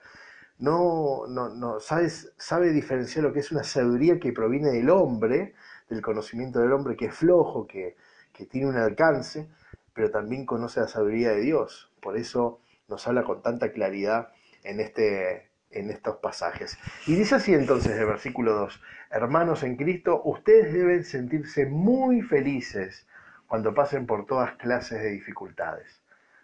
No, 0.59 1.25
no, 1.27 1.49
no 1.49 1.79
sabes, 1.79 2.33
sabe 2.37 2.71
diferenciar 2.71 3.23
lo 3.23 3.33
que 3.33 3.39
es 3.39 3.51
una 3.51 3.63
sabiduría 3.63 4.19
que 4.19 4.33
proviene 4.33 4.71
del 4.71 4.89
hombre, 4.89 5.55
del 5.89 6.01
conocimiento 6.01 6.59
del 6.59 6.73
hombre 6.73 6.95
que 6.95 7.05
es 7.05 7.15
flojo, 7.15 7.65
que, 7.65 7.95
que 8.33 8.45
tiene 8.45 8.67
un 8.67 8.77
alcance, 8.77 9.49
pero 9.93 10.11
también 10.11 10.45
conoce 10.45 10.81
la 10.81 10.87
sabiduría 10.87 11.31
de 11.31 11.41
Dios. 11.41 11.91
Por 12.01 12.17
eso 12.17 12.61
nos 12.87 13.07
habla 13.07 13.23
con 13.23 13.41
tanta 13.41 13.71
claridad 13.71 14.29
en, 14.63 14.79
este, 14.79 15.48
en 15.71 15.89
estos 15.89 16.17
pasajes. 16.17 16.77
Y 17.05 17.15
dice 17.15 17.35
así 17.35 17.53
entonces 17.53 17.97
el 17.97 18.05
versículo 18.05 18.53
2, 18.53 18.81
hermanos 19.11 19.63
en 19.63 19.75
Cristo, 19.75 20.21
ustedes 20.23 20.73
deben 20.73 21.03
sentirse 21.03 21.65
muy 21.65 22.21
felices 22.21 23.07
cuando 23.47 23.73
pasen 23.73 24.05
por 24.05 24.25
todas 24.25 24.53
clases 24.53 25.01
de 25.01 25.09
dificultades. 25.09 26.01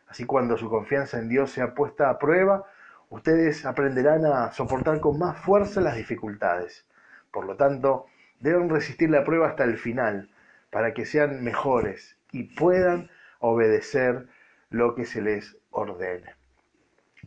Así 0.08 0.26
cuando 0.26 0.58
su 0.58 0.70
confianza 0.70 1.20
en 1.20 1.30
Dios 1.30 1.52
sea 1.52 1.74
puesta 1.74 2.10
a 2.10 2.20
prueba, 2.20 2.66
ustedes 3.10 3.66
aprenderán 3.66 4.26
a 4.26 4.52
soportar 4.52 5.00
con 5.00 5.18
más 5.20 5.38
fuerza 5.40 5.82
las 5.82 5.96
dificultades. 5.96 6.86
Por 7.32 7.46
lo 7.46 7.56
tanto, 7.56 8.08
deben 8.40 8.70
resistir 8.70 9.10
la 9.10 9.24
prueba 9.24 9.48
hasta 9.48 9.64
el 9.64 9.78
final, 9.78 10.30
para 10.70 10.94
que 10.94 11.06
sean 11.06 11.44
mejores 11.44 12.18
y 12.32 12.44
puedan 12.44 13.10
obedecer 13.40 14.28
lo 14.70 14.96
que 14.96 15.06
se 15.06 15.22
les 15.22 15.58
ordene. 15.72 16.36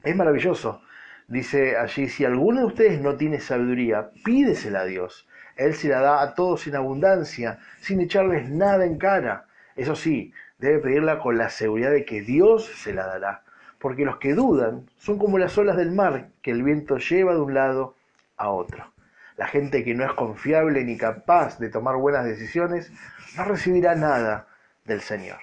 Es 0.03 0.15
maravilloso. 0.15 0.83
Dice 1.29 1.77
allí, 1.77 2.09
si 2.09 2.25
alguno 2.25 2.61
de 2.61 2.67
ustedes 2.67 3.03
no 3.03 3.17
tiene 3.17 3.39
sabiduría, 3.39 4.11
pídesela 4.25 4.81
a 4.81 4.85
Dios. 4.87 5.29
Él 5.57 5.75
se 5.75 5.89
la 5.89 6.01
da 6.01 6.23
a 6.23 6.35
todos 6.35 6.67
en 6.67 6.75
abundancia, 6.75 7.59
sin 7.81 8.01
echarles 8.01 8.49
nada 8.49 8.87
en 8.87 8.97
cara. 8.97 9.45
Eso 9.77 9.95
sí, 9.95 10.33
debe 10.59 10.79
pedirla 10.79 11.19
con 11.19 11.37
la 11.37 11.51
seguridad 11.51 11.91
de 11.91 12.07
que 12.07 12.23
Dios 12.23 12.65
se 12.65 12.95
la 12.95 13.07
dará, 13.07 13.43
porque 13.79 14.07
los 14.07 14.17
que 14.17 14.33
dudan 14.33 14.89
son 14.97 15.19
como 15.19 15.37
las 15.37 15.59
olas 15.59 15.77
del 15.77 15.93
mar 15.93 16.29
que 16.41 16.51
el 16.51 16.63
viento 16.63 16.97
lleva 16.97 17.35
de 17.35 17.41
un 17.41 17.53
lado 17.53 17.95
a 18.39 18.49
otro. 18.49 18.91
La 19.37 19.49
gente 19.49 19.85
que 19.85 19.95
no 19.95 20.07
es 20.07 20.13
confiable 20.15 20.83
ni 20.83 20.97
capaz 20.97 21.59
de 21.59 21.69
tomar 21.69 21.97
buenas 21.97 22.25
decisiones 22.25 22.91
no 23.37 23.45
recibirá 23.45 23.95
nada 23.95 24.49
del 24.87 25.03
Señor. 25.03 25.41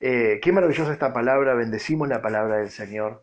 Eh, 0.00 0.40
qué 0.42 0.52
maravillosa 0.52 0.92
esta 0.92 1.12
palabra, 1.12 1.52
bendecimos 1.52 2.08
la 2.08 2.22
palabra 2.22 2.56
del 2.56 2.70
Señor, 2.70 3.22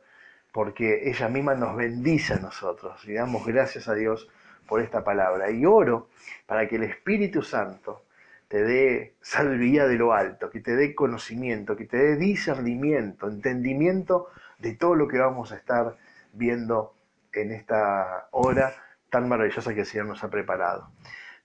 porque 0.54 1.10
ella 1.10 1.28
misma 1.28 1.56
nos 1.56 1.76
bendice 1.76 2.36
a 2.36 2.40
nosotros 2.40 3.04
y 3.06 3.14
damos 3.14 3.46
gracias 3.46 3.90
a 3.90 3.96
Dios 3.96 4.30
por 4.68 4.82
esta 4.82 5.04
palabra. 5.04 5.50
Y 5.50 5.66
oro 5.66 6.10
para 6.46 6.68
que 6.68 6.76
el 6.76 6.84
Espíritu 6.84 7.42
Santo 7.42 8.06
te 8.48 8.64
dé 8.64 9.16
sabiduría 9.20 9.88
de 9.88 9.96
lo 9.96 10.14
alto, 10.14 10.52
que 10.52 10.60
te 10.60 10.76
dé 10.76 10.94
conocimiento, 10.94 11.76
que 11.76 11.86
te 11.86 11.98
dé 11.98 12.16
discernimiento, 12.18 13.28
entendimiento 13.28 14.28
de 14.60 14.76
todo 14.76 14.94
lo 14.94 15.08
que 15.08 15.18
vamos 15.18 15.52
a 15.52 15.56
estar 15.56 15.98
viendo 16.34 16.94
en 17.34 17.52
esta 17.52 18.28
hora 18.30 18.76
tan 19.10 19.28
maravillosa 19.28 19.74
que 19.74 19.82
el 19.82 19.86
Señor 19.88 20.06
nos 20.06 20.24
ha 20.24 20.30
preparado. 20.30 20.92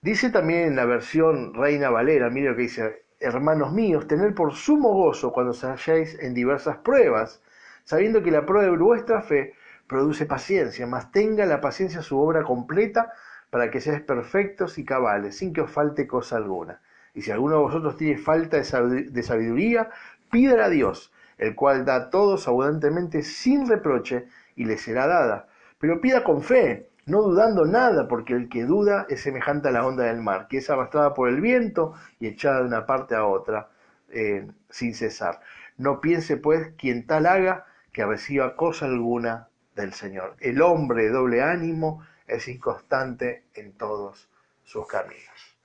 Dice 0.01 0.29
también 0.29 0.67
en 0.67 0.75
la 0.75 0.85
versión 0.85 1.55
Reina 1.55 1.89
Valera, 1.89 2.29
mire 2.29 2.49
lo 2.49 2.55
que 2.55 2.61
dice, 2.61 3.05
hermanos 3.19 3.73
míos, 3.73 4.07
tener 4.07 4.35
por 4.35 4.53
sumo 4.53 4.93
gozo 4.93 5.33
cuando 5.33 5.51
os 5.51 5.63
halláis 5.63 6.15
en 6.19 6.35
diversas 6.35 6.77
pruebas, 6.77 7.41
sabiendo 7.89 8.21
que 8.21 8.29
la 8.29 8.45
prueba 8.45 8.69
de 8.69 8.77
vuestra 8.77 9.23
fe 9.23 9.55
produce 9.87 10.27
paciencia, 10.27 10.85
mas 10.85 11.11
tenga 11.11 11.47
la 11.47 11.59
paciencia 11.59 12.03
su 12.03 12.19
obra 12.19 12.43
completa 12.43 13.11
para 13.49 13.71
que 13.71 13.81
seáis 13.81 14.01
perfectos 14.01 14.77
y 14.77 14.85
cabales, 14.85 15.37
sin 15.37 15.53
que 15.53 15.61
os 15.61 15.71
falte 15.71 16.05
cosa 16.05 16.37
alguna. 16.37 16.81
Y 17.15 17.23
si 17.23 17.31
alguno 17.31 17.55
de 17.55 17.61
vosotros 17.63 17.97
tiene 17.97 18.19
falta 18.19 18.57
de 18.57 19.23
sabiduría, 19.23 19.89
pídala 20.29 20.65
a 20.65 20.69
Dios, 20.69 21.11
el 21.39 21.55
cual 21.55 21.83
da 21.83 21.95
a 21.95 22.09
todos 22.11 22.47
abundantemente 22.47 23.23
sin 23.23 23.67
reproche 23.67 24.27
y 24.55 24.65
le 24.65 24.77
será 24.77 25.07
dada. 25.07 25.47
Pero 25.79 25.99
pida 25.99 26.23
con 26.23 26.43
fe, 26.43 26.89
no 27.07 27.23
dudando 27.23 27.65
nada, 27.65 28.07
porque 28.07 28.33
el 28.33 28.49
que 28.49 28.65
duda 28.65 29.07
es 29.09 29.21
semejante 29.21 29.69
a 29.69 29.71
la 29.71 29.87
onda 29.87 30.03
del 30.03 30.21
mar, 30.21 30.47
que 30.47 30.59
es 30.59 30.69
arrastrada 30.69 31.15
por 31.15 31.27
el 31.27 31.41
viento 31.41 31.95
y 32.19 32.27
echada 32.27 32.59
de 32.59 32.67
una 32.67 32.85
parte 32.85 33.15
a 33.15 33.25
otra 33.25 33.69
eh, 34.09 34.47
sin 34.69 34.93
cesar. 34.93 35.39
No 35.79 36.01
piense 36.01 36.37
pues 36.37 36.71
quien 36.77 37.07
tal 37.07 37.25
haga 37.25 37.65
que 37.99 38.05
reciba 38.05 38.55
cosa 38.55 38.85
alguna 38.85 39.49
del 39.75 39.93
Señor. 39.93 40.37
El 40.39 40.61
hombre 40.61 41.03
de 41.03 41.09
doble 41.09 41.41
ánimo 41.41 42.05
es 42.27 42.47
inconstante 42.47 43.45
en 43.53 43.73
todos 43.73 44.29
sus 44.63 44.87
caminos 44.87 45.59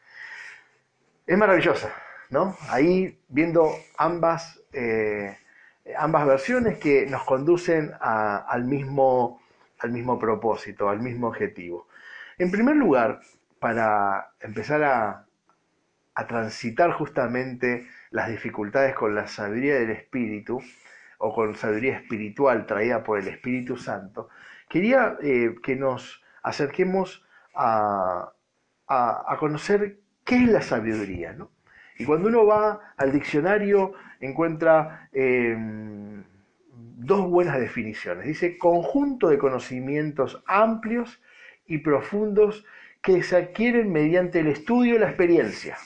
es 1.26 1.38
maravillosa, 1.38 1.90
¿no? 2.30 2.56
Ahí 2.68 3.18
viendo 3.28 3.74
ambas, 3.96 4.60
eh, 4.72 5.36
ambas 5.96 6.26
versiones 6.26 6.78
que 6.78 7.06
nos 7.06 7.24
conducen 7.24 7.92
al, 8.00 8.64
mismo, 8.64 9.40
al 9.78 9.90
mismo 9.90 10.18
propósito, 10.18 10.88
al 10.88 11.00
mismo 11.00 11.28
objetivo. 11.28 11.88
En 12.38 12.50
primer 12.50 12.76
lugar, 12.76 13.20
para 13.58 14.32
empezar 14.40 14.82
a, 14.82 15.26
a 16.14 16.26
transitar 16.26 16.92
justamente 16.92 17.88
las 18.10 18.28
dificultades 18.28 18.94
con 18.94 19.14
la 19.14 19.26
sabiduría 19.26 19.76
del 19.76 19.90
Espíritu, 19.90 20.60
o 21.18 21.34
con 21.34 21.54
sabiduría 21.56 21.96
espiritual 21.98 22.66
traída 22.66 23.02
por 23.02 23.18
el 23.18 23.28
Espíritu 23.28 23.76
Santo, 23.76 24.28
quería 24.68 25.16
eh, 25.22 25.54
que 25.62 25.76
nos 25.76 26.22
acerquemos 26.42 27.24
a, 27.54 28.32
a, 28.88 29.36
conocer 29.38 29.98
¿Qué 30.24 30.36
es 30.36 30.48
la 30.48 30.62
sabiduría? 30.62 31.34
¿no? 31.34 31.50
Y 31.98 32.04
cuando 32.04 32.28
uno 32.28 32.46
va 32.46 32.94
al 32.96 33.12
diccionario 33.12 33.92
encuentra 34.20 35.08
em, 35.12 36.24
dos 36.72 37.28
buenas 37.28 37.60
definiciones. 37.60 38.26
Dice 38.26 38.56
conjunto 38.56 39.28
de 39.28 39.38
conocimientos 39.38 40.42
amplios 40.46 41.20
y 41.66 41.78
profundos 41.78 42.64
que 43.02 43.22
se 43.22 43.36
adquieren 43.36 43.92
mediante 43.92 44.40
el 44.40 44.46
estudio 44.46 44.96
y 44.96 44.98
la 44.98 45.08
experiencia. 45.08 45.76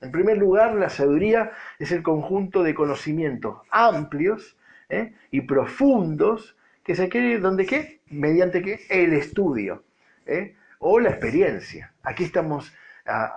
En 0.00 0.10
primer 0.10 0.38
lugar, 0.38 0.74
la 0.74 0.88
sabiduría 0.88 1.52
es 1.78 1.92
el 1.92 2.02
conjunto 2.02 2.62
de 2.62 2.74
conocimientos 2.74 3.58
amplios 3.70 4.56
¿eh? 4.92 5.14
y 5.30 5.40
profundos 5.40 6.56
que 6.84 6.94
se 6.94 7.04
adquieren 7.04 7.42
donde 7.42 7.66
qué? 7.66 8.00
Mediante 8.10 8.62
qué? 8.62 8.80
El 8.88 9.14
estudio 9.14 9.82
¿eh? 10.26 10.54
o 10.78 11.00
la 11.00 11.10
experiencia. 11.10 11.92
Aquí 12.02 12.24
estamos 12.24 12.72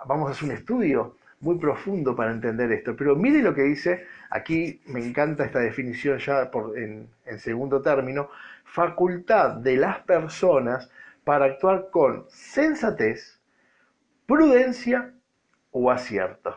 vamos 0.06 0.30
a 0.30 0.32
hacer 0.32 0.46
un 0.50 0.56
estudio 0.56 1.16
muy 1.40 1.58
profundo 1.58 2.16
para 2.16 2.32
entender 2.32 2.72
esto. 2.72 2.96
Pero 2.96 3.16
mire 3.16 3.42
lo 3.42 3.54
que 3.54 3.64
dice, 3.64 4.06
aquí 4.30 4.82
me 4.86 5.04
encanta 5.04 5.46
esta 5.46 5.60
definición 5.60 6.20
ya 6.20 6.52
por, 6.52 6.78
en 6.78 7.10
segundo 7.40 7.82
término, 7.82 8.30
facultad 8.64 9.56
de 9.56 9.78
las 9.78 10.00
personas 10.00 10.90
para 11.24 11.46
actuar 11.46 11.90
con 11.92 12.26
sensatez, 12.30 13.40
prudencia 14.28 15.14
o 15.72 15.90
acierto. 15.92 16.56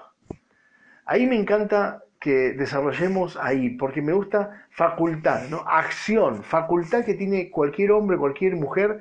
Ahí 1.06 1.26
me 1.26 1.36
encanta 1.36 2.02
que 2.20 2.52
desarrollemos 2.52 3.36
ahí, 3.36 3.70
porque 3.70 4.02
me 4.02 4.12
gusta 4.12 4.66
facultad, 4.70 5.48
¿no? 5.48 5.64
Acción, 5.66 6.42
facultad 6.42 7.04
que 7.04 7.14
tiene 7.14 7.50
cualquier 7.50 7.92
hombre, 7.92 8.18
cualquier 8.18 8.56
mujer, 8.56 9.00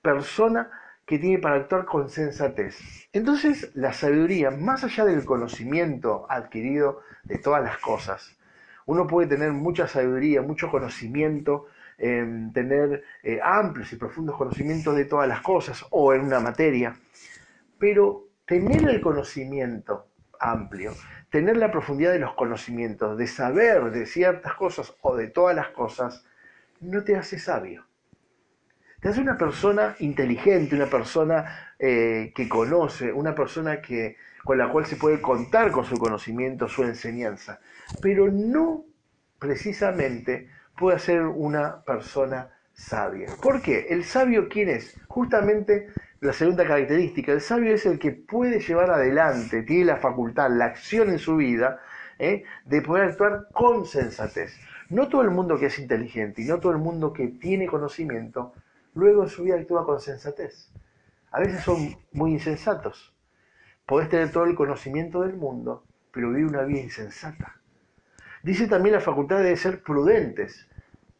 persona 0.00 0.70
que 1.06 1.18
tiene 1.18 1.38
para 1.38 1.56
actuar 1.56 1.84
con 1.84 2.08
sensatez. 2.08 3.08
Entonces, 3.12 3.70
la 3.74 3.92
sabiduría, 3.92 4.50
más 4.50 4.84
allá 4.84 5.04
del 5.04 5.24
conocimiento 5.24 6.26
adquirido 6.30 7.00
de 7.24 7.38
todas 7.38 7.62
las 7.62 7.78
cosas, 7.78 8.36
uno 8.86 9.06
puede 9.06 9.28
tener 9.28 9.52
mucha 9.52 9.86
sabiduría, 9.86 10.42
mucho 10.42 10.70
conocimiento, 10.70 11.66
em, 11.98 12.52
tener 12.52 13.04
eh, 13.22 13.40
amplios 13.42 13.92
y 13.92 13.96
profundos 13.96 14.36
conocimientos 14.36 14.96
de 14.96 15.04
todas 15.04 15.28
las 15.28 15.40
cosas 15.42 15.84
o 15.90 16.12
en 16.14 16.22
una 16.22 16.40
materia, 16.40 16.96
pero 17.78 18.28
tener 18.46 18.88
el 18.88 19.00
conocimiento 19.00 20.06
amplio, 20.40 20.92
tener 21.34 21.56
la 21.56 21.72
profundidad 21.72 22.12
de 22.12 22.20
los 22.20 22.34
conocimientos, 22.34 23.18
de 23.18 23.26
saber 23.26 23.90
de 23.90 24.06
ciertas 24.06 24.54
cosas 24.54 24.94
o 25.00 25.16
de 25.16 25.26
todas 25.26 25.56
las 25.56 25.70
cosas, 25.70 26.24
no 26.80 27.02
te 27.02 27.16
hace 27.16 27.40
sabio 27.40 27.84
te 29.00 29.08
hace 29.10 29.20
una 29.20 29.36
persona 29.36 29.96
inteligente, 29.98 30.76
una 30.76 30.86
persona 30.86 31.74
eh, 31.78 32.32
que 32.34 32.48
conoce, 32.48 33.12
una 33.12 33.34
persona 33.34 33.82
que, 33.82 34.16
con 34.44 34.56
la 34.56 34.70
cual 34.70 34.86
se 34.86 34.96
puede 34.96 35.20
contar 35.20 35.72
con 35.72 35.84
su 35.84 35.98
conocimiento, 35.98 36.68
su 36.68 36.84
enseñanza, 36.84 37.60
pero 38.00 38.30
no 38.32 38.86
precisamente 39.38 40.48
puede 40.78 41.00
ser 41.00 41.20
una 41.22 41.82
persona 41.84 42.48
sabia. 42.72 43.28
¿Por 43.42 43.60
qué? 43.60 43.88
El 43.90 44.04
sabio, 44.04 44.48
¿quién 44.48 44.70
es? 44.70 44.98
Justamente 45.08 45.88
la 46.24 46.32
segunda 46.32 46.66
característica, 46.66 47.32
el 47.32 47.42
sabio 47.42 47.74
es 47.74 47.84
el 47.84 47.98
que 47.98 48.10
puede 48.10 48.58
llevar 48.58 48.90
adelante, 48.90 49.62
tiene 49.62 49.84
la 49.84 49.98
facultad, 49.98 50.50
la 50.50 50.64
acción 50.64 51.10
en 51.10 51.18
su 51.18 51.36
vida, 51.36 51.82
¿eh? 52.18 52.44
de 52.64 52.80
poder 52.80 53.10
actuar 53.10 53.48
con 53.52 53.84
sensatez. 53.84 54.58
No 54.88 55.08
todo 55.08 55.20
el 55.20 55.30
mundo 55.30 55.58
que 55.58 55.66
es 55.66 55.78
inteligente 55.78 56.40
y 56.40 56.46
no 56.46 56.60
todo 56.60 56.72
el 56.72 56.78
mundo 56.78 57.12
que 57.12 57.28
tiene 57.28 57.66
conocimiento, 57.66 58.54
luego 58.94 59.24
en 59.24 59.28
su 59.28 59.42
vida 59.42 59.56
actúa 59.56 59.84
con 59.84 60.00
sensatez. 60.00 60.70
A 61.30 61.40
veces 61.40 61.62
son 61.62 61.94
muy 62.12 62.32
insensatos. 62.32 63.14
Podés 63.84 64.08
tener 64.08 64.32
todo 64.32 64.44
el 64.44 64.54
conocimiento 64.54 65.20
del 65.20 65.34
mundo, 65.34 65.84
pero 66.10 66.30
vivir 66.30 66.46
una 66.46 66.62
vida 66.62 66.80
insensata. 66.80 67.60
Dice 68.42 68.66
también 68.66 68.94
la 68.94 69.02
facultad 69.02 69.42
de 69.42 69.54
ser 69.58 69.82
prudentes. 69.82 70.70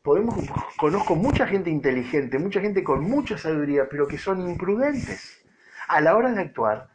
Podemos, 0.05 0.35
conozco 0.77 1.17
mucha 1.17 1.47
gente 1.47 1.71
inteligente, 1.71 2.39
mucha 2.39 2.61
gente 2.61 2.85
con 2.85 3.01
mucha 3.01 3.39
sabiduría, 3.39 3.89
pero 3.89 4.07
que 4.07 4.19
son 4.19 4.47
imprudentes. 4.47 5.43
A 5.89 6.03
la 6.03 6.15
hora 6.15 6.31
de 6.31 6.43
actuar, 6.43 6.89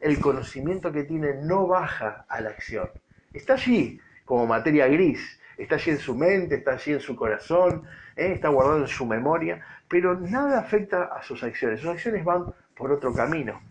el 0.00 0.18
conocimiento 0.18 0.90
que 0.90 1.04
tienen 1.04 1.46
no 1.46 1.68
baja 1.68 2.26
a 2.28 2.40
la 2.40 2.50
acción. 2.50 2.90
Está 3.32 3.52
allí 3.52 4.00
como 4.24 4.44
materia 4.48 4.88
gris, 4.88 5.38
está 5.56 5.76
allí 5.76 5.92
en 5.92 5.98
su 6.00 6.16
mente, 6.16 6.56
está 6.56 6.72
allí 6.72 6.94
en 6.94 6.98
su 6.98 7.14
corazón, 7.14 7.84
¿eh? 8.16 8.32
está 8.32 8.48
guardado 8.48 8.80
en 8.80 8.88
su 8.88 9.06
memoria, 9.06 9.64
pero 9.86 10.18
nada 10.18 10.58
afecta 10.58 11.04
a 11.16 11.22
sus 11.22 11.44
acciones. 11.44 11.78
Sus 11.78 11.90
acciones 11.90 12.24
van 12.24 12.52
por 12.74 12.90
otro 12.90 13.14
camino. 13.14 13.62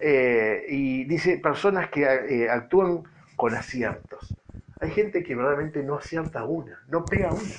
Eh, 0.00 0.64
y 0.70 1.04
dice 1.04 1.36
personas 1.36 1.90
que 1.90 2.04
eh, 2.04 2.48
actúan 2.48 3.02
con 3.36 3.54
aciertos. 3.54 4.34
Hay 4.80 4.92
gente 4.92 5.22
que 5.22 5.34
verdaderamente 5.34 5.82
no 5.82 5.96
acierta 5.96 6.46
una, 6.46 6.82
no 6.88 7.04
pega 7.04 7.30
una, 7.30 7.52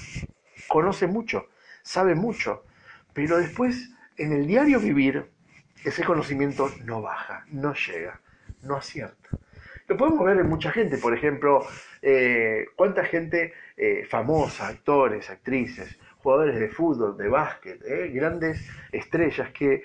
conoce 0.68 1.08
mucho, 1.08 1.48
sabe 1.84 2.16
mucho, 2.16 2.64
pero 3.14 3.38
después 3.38 3.92
en 4.18 4.32
el 4.34 4.48
diario 4.48 4.80
vivir 4.80 5.30
ese 5.84 6.04
conocimiento 6.04 6.72
no 6.84 7.02
baja, 7.02 7.46
no 7.52 7.74
llega, 7.74 8.20
no 8.64 8.76
acierta. 8.76 9.30
Lo 9.88 9.98
podemos 9.98 10.26
ver 10.26 10.40
en 10.40 10.50
mucha 10.50 10.72
gente, 10.72 10.98
por 10.98 11.16
ejemplo, 11.16 11.66
eh, 12.02 12.66
cuánta 12.76 13.06
gente 13.06 13.54
eh, 13.78 14.04
famosa, 14.10 14.68
actores, 14.68 15.30
actrices, 15.30 16.00
jugadores 16.18 16.60
de 16.60 16.70
fútbol, 16.70 17.16
de 17.18 17.28
básquet, 17.28 17.84
eh, 17.86 18.10
grandes 18.10 18.68
estrellas 18.92 19.52
que 19.52 19.84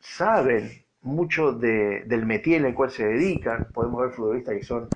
saben 0.00 0.84
mucho 1.02 1.52
del 1.52 2.26
métier 2.26 2.60
en 2.60 2.66
el 2.68 2.74
cual 2.74 2.90
se 2.90 3.06
dedican. 3.06 3.68
Podemos 3.72 4.00
ver 4.00 4.10
futbolistas 4.10 4.54
que 4.54 4.62
son 4.62 4.88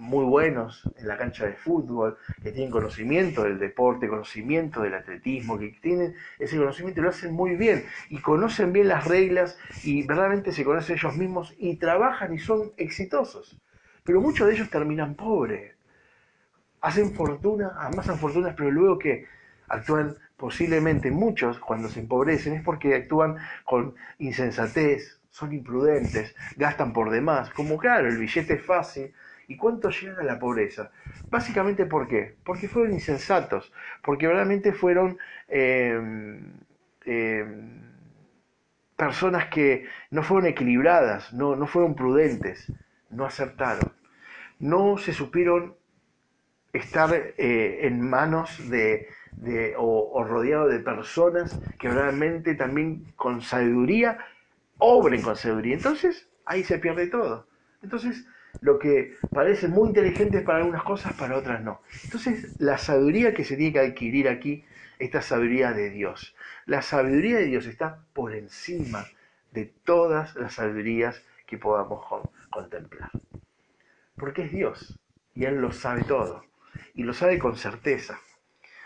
muy 0.00 0.24
buenos 0.24 0.88
en 0.96 1.06
la 1.06 1.18
cancha 1.18 1.44
de 1.44 1.52
fútbol, 1.52 2.16
que 2.42 2.52
tienen 2.52 2.70
conocimiento 2.70 3.44
del 3.44 3.58
deporte, 3.58 4.08
conocimiento 4.08 4.80
del 4.80 4.94
atletismo, 4.94 5.58
que 5.58 5.76
tienen 5.82 6.14
ese 6.38 6.56
conocimiento 6.56 7.00
y 7.00 7.04
lo 7.04 7.10
hacen 7.10 7.34
muy 7.34 7.54
bien 7.54 7.84
y 8.08 8.18
conocen 8.20 8.72
bien 8.72 8.88
las 8.88 9.06
reglas 9.06 9.58
y 9.84 10.06
verdaderamente 10.06 10.52
se 10.52 10.64
conocen 10.64 10.96
ellos 10.96 11.16
mismos 11.16 11.54
y 11.58 11.76
trabajan 11.76 12.32
y 12.32 12.38
son 12.38 12.72
exitosos. 12.78 13.60
Pero 14.02 14.22
muchos 14.22 14.48
de 14.48 14.54
ellos 14.54 14.70
terminan 14.70 15.14
pobres. 15.14 15.74
Hacen 16.80 17.14
fortuna, 17.14 17.76
amasan 17.78 18.18
fortunas, 18.18 18.54
pero 18.56 18.70
luego 18.70 18.98
que 18.98 19.26
actúan 19.68 20.16
posiblemente 20.38 21.10
muchos 21.10 21.58
cuando 21.58 21.90
se 21.90 22.00
empobrecen 22.00 22.54
es 22.54 22.62
porque 22.62 22.94
actúan 22.94 23.36
con 23.64 23.94
insensatez, 24.18 25.20
son 25.28 25.52
imprudentes, 25.52 26.34
gastan 26.56 26.94
por 26.94 27.10
demás, 27.10 27.50
como 27.50 27.76
claro, 27.76 28.08
el 28.08 28.16
billete 28.16 28.54
es 28.54 28.62
fácil. 28.64 29.12
¿Y 29.50 29.56
cuánto 29.56 29.90
llegan 29.90 30.20
a 30.20 30.22
la 30.22 30.38
pobreza? 30.38 30.92
Básicamente, 31.28 31.84
¿por 31.84 32.06
qué? 32.06 32.36
Porque 32.44 32.68
fueron 32.68 32.92
insensatos, 32.92 33.72
porque 34.00 34.28
verdaderamente 34.28 34.72
fueron 34.72 35.18
em, 35.48 36.52
em, 37.04 37.82
personas 38.94 39.46
que 39.48 39.88
no 40.12 40.22
fueron 40.22 40.46
equilibradas, 40.46 41.32
no, 41.32 41.56
no 41.56 41.66
fueron 41.66 41.96
prudentes, 41.96 42.72
no 43.10 43.24
acertaron, 43.24 43.92
no 44.60 44.98
se 44.98 45.12
supieron 45.12 45.74
estar 46.72 47.12
eh, 47.12 47.80
en 47.88 48.08
manos 48.08 48.70
de, 48.70 49.08
de 49.32 49.74
o, 49.76 50.12
o 50.12 50.22
rodeado 50.22 50.68
de 50.68 50.78
personas 50.78 51.58
que 51.80 51.88
realmente 51.88 52.54
también 52.54 53.12
con 53.16 53.42
sabiduría 53.42 54.16
obren 54.78 55.22
con 55.22 55.34
sabiduría. 55.34 55.74
Entonces, 55.74 56.28
ahí 56.44 56.62
se 56.62 56.78
pierde 56.78 57.08
todo. 57.08 57.48
Entonces, 57.82 58.24
lo 58.60 58.78
que 58.78 59.16
parece 59.32 59.68
muy 59.68 59.88
inteligente 59.88 60.40
para 60.40 60.58
algunas 60.58 60.82
cosas, 60.82 61.12
para 61.14 61.36
otras 61.36 61.62
no. 61.62 61.80
Entonces, 62.04 62.60
la 62.60 62.78
sabiduría 62.78 63.34
que 63.34 63.44
se 63.44 63.56
tiene 63.56 63.72
que 63.72 63.80
adquirir 63.80 64.28
aquí, 64.28 64.64
esta 64.98 65.22
sabiduría 65.22 65.72
de 65.72 65.90
Dios. 65.90 66.36
La 66.66 66.82
sabiduría 66.82 67.38
de 67.38 67.46
Dios 67.46 67.66
está 67.66 68.04
por 68.12 68.34
encima 68.34 69.06
de 69.52 69.66
todas 69.84 70.36
las 70.36 70.54
sabidurías 70.54 71.24
que 71.46 71.58
podamos 71.58 72.04
contemplar. 72.50 73.10
Porque 74.16 74.42
es 74.42 74.52
Dios 74.52 75.00
y 75.34 75.44
Él 75.44 75.56
lo 75.56 75.72
sabe 75.72 76.04
todo. 76.04 76.44
Y 76.94 77.02
lo 77.02 77.14
sabe 77.14 77.38
con 77.38 77.56
certeza. 77.56 78.20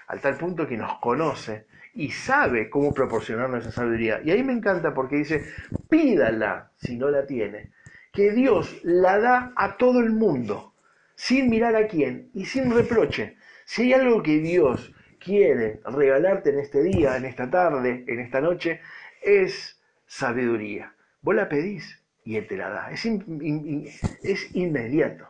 Al 0.07 0.21
tal 0.21 0.37
punto 0.37 0.67
que 0.67 0.77
nos 0.77 0.99
conoce 1.01 1.67
y 1.95 2.11
sabe 2.11 2.71
cómo 2.71 2.93
proporcionarnos 2.93 3.61
esa 3.67 3.73
sabiduría. 3.73 4.21
Y 4.25 4.31
ahí 4.31 4.43
me 4.43 4.53
encanta 4.53 4.95
porque 4.95 5.17
dice, 5.17 5.45
pídala 5.89 6.71
si 6.77 6.97
no 6.97 7.11
la 7.11 7.27
tiene, 7.27 7.73
que 8.15 8.31
Dios 8.31 8.81
la 8.85 9.19
da 9.19 9.53
a 9.57 9.77
todo 9.77 10.01
el 10.01 10.13
mundo, 10.13 10.73
sin 11.17 11.51
mirar 11.51 11.75
a 11.75 11.89
quién 11.89 12.31
y 12.33 12.47
sin 12.47 12.73
reproche. 12.73 13.37
Si 13.65 13.83
hay 13.83 13.93
algo 13.95 14.23
que 14.23 14.39
Dios 14.39 14.93
quiere 15.19 15.81
regalarte 15.85 16.51
en 16.51 16.61
este 16.61 16.83
día, 16.83 17.17
en 17.17 17.25
esta 17.25 17.51
tarde, 17.51 18.05
en 18.07 18.21
esta 18.21 18.41
noche, 18.41 18.81
es 19.21 19.81
sabiduría. 20.07 20.95
Vos 21.23 21.35
la 21.35 21.49
pedís 21.49 22.01
y 22.25 22.37
Él 22.37 22.47
te 22.47 22.57
la 22.57 22.69
da. 22.69 22.91
Es, 22.93 23.05
es 23.05 24.55
inmediato. 24.55 25.29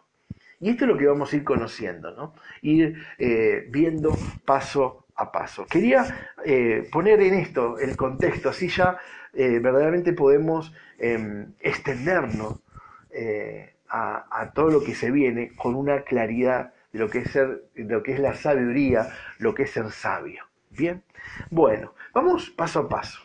Y 0.61 0.71
esto 0.71 0.85
es 0.85 0.91
lo 0.91 0.99
que 0.99 1.07
vamos 1.07 1.33
a 1.33 1.37
ir 1.37 1.45
conociendo, 1.45 2.15
¿no? 2.15 2.35
Ir 2.63 3.03
eh, 3.19 3.67
viendo 3.71 4.17
paso 4.45 5.07
a 5.17 5.31
paso. 5.31 5.67
Quería 5.67 6.33
eh, 6.45 6.89
poner 6.91 7.21
en 7.21 7.35
esto 7.35 7.79
el 7.79 7.97
contexto, 7.97 8.49
así 8.49 8.69
ya 8.69 8.99
eh, 9.33 9.59
verdaderamente 9.59 10.13
podemos 10.13 10.73
em, 10.99 11.53
extendernos 11.61 12.64
eh, 13.15 13.75
a, 13.89 14.51
todo 14.55 14.71
lo 14.71 14.83
que 14.83 14.95
se 14.95 15.11
viene 15.11 15.53
con 15.55 15.77
una 15.77 16.03
claridad 16.03 16.73
de 16.93 16.99
lo 16.99 17.09
que 17.09 17.21
es 17.21 17.39
lo 17.75 18.03
que 18.03 18.13
es 18.13 18.21
la 18.21 18.35
sabiduría, 18.35 19.09
lo 19.39 19.55
que 19.55 19.65
es 19.65 19.71
ser 19.71 19.91
sabio. 19.93 20.45
Bien, 20.71 21.03
bueno, 21.51 21.95
vamos 22.13 22.51
paso 22.51 22.81
a 22.81 22.89
paso. 22.89 23.21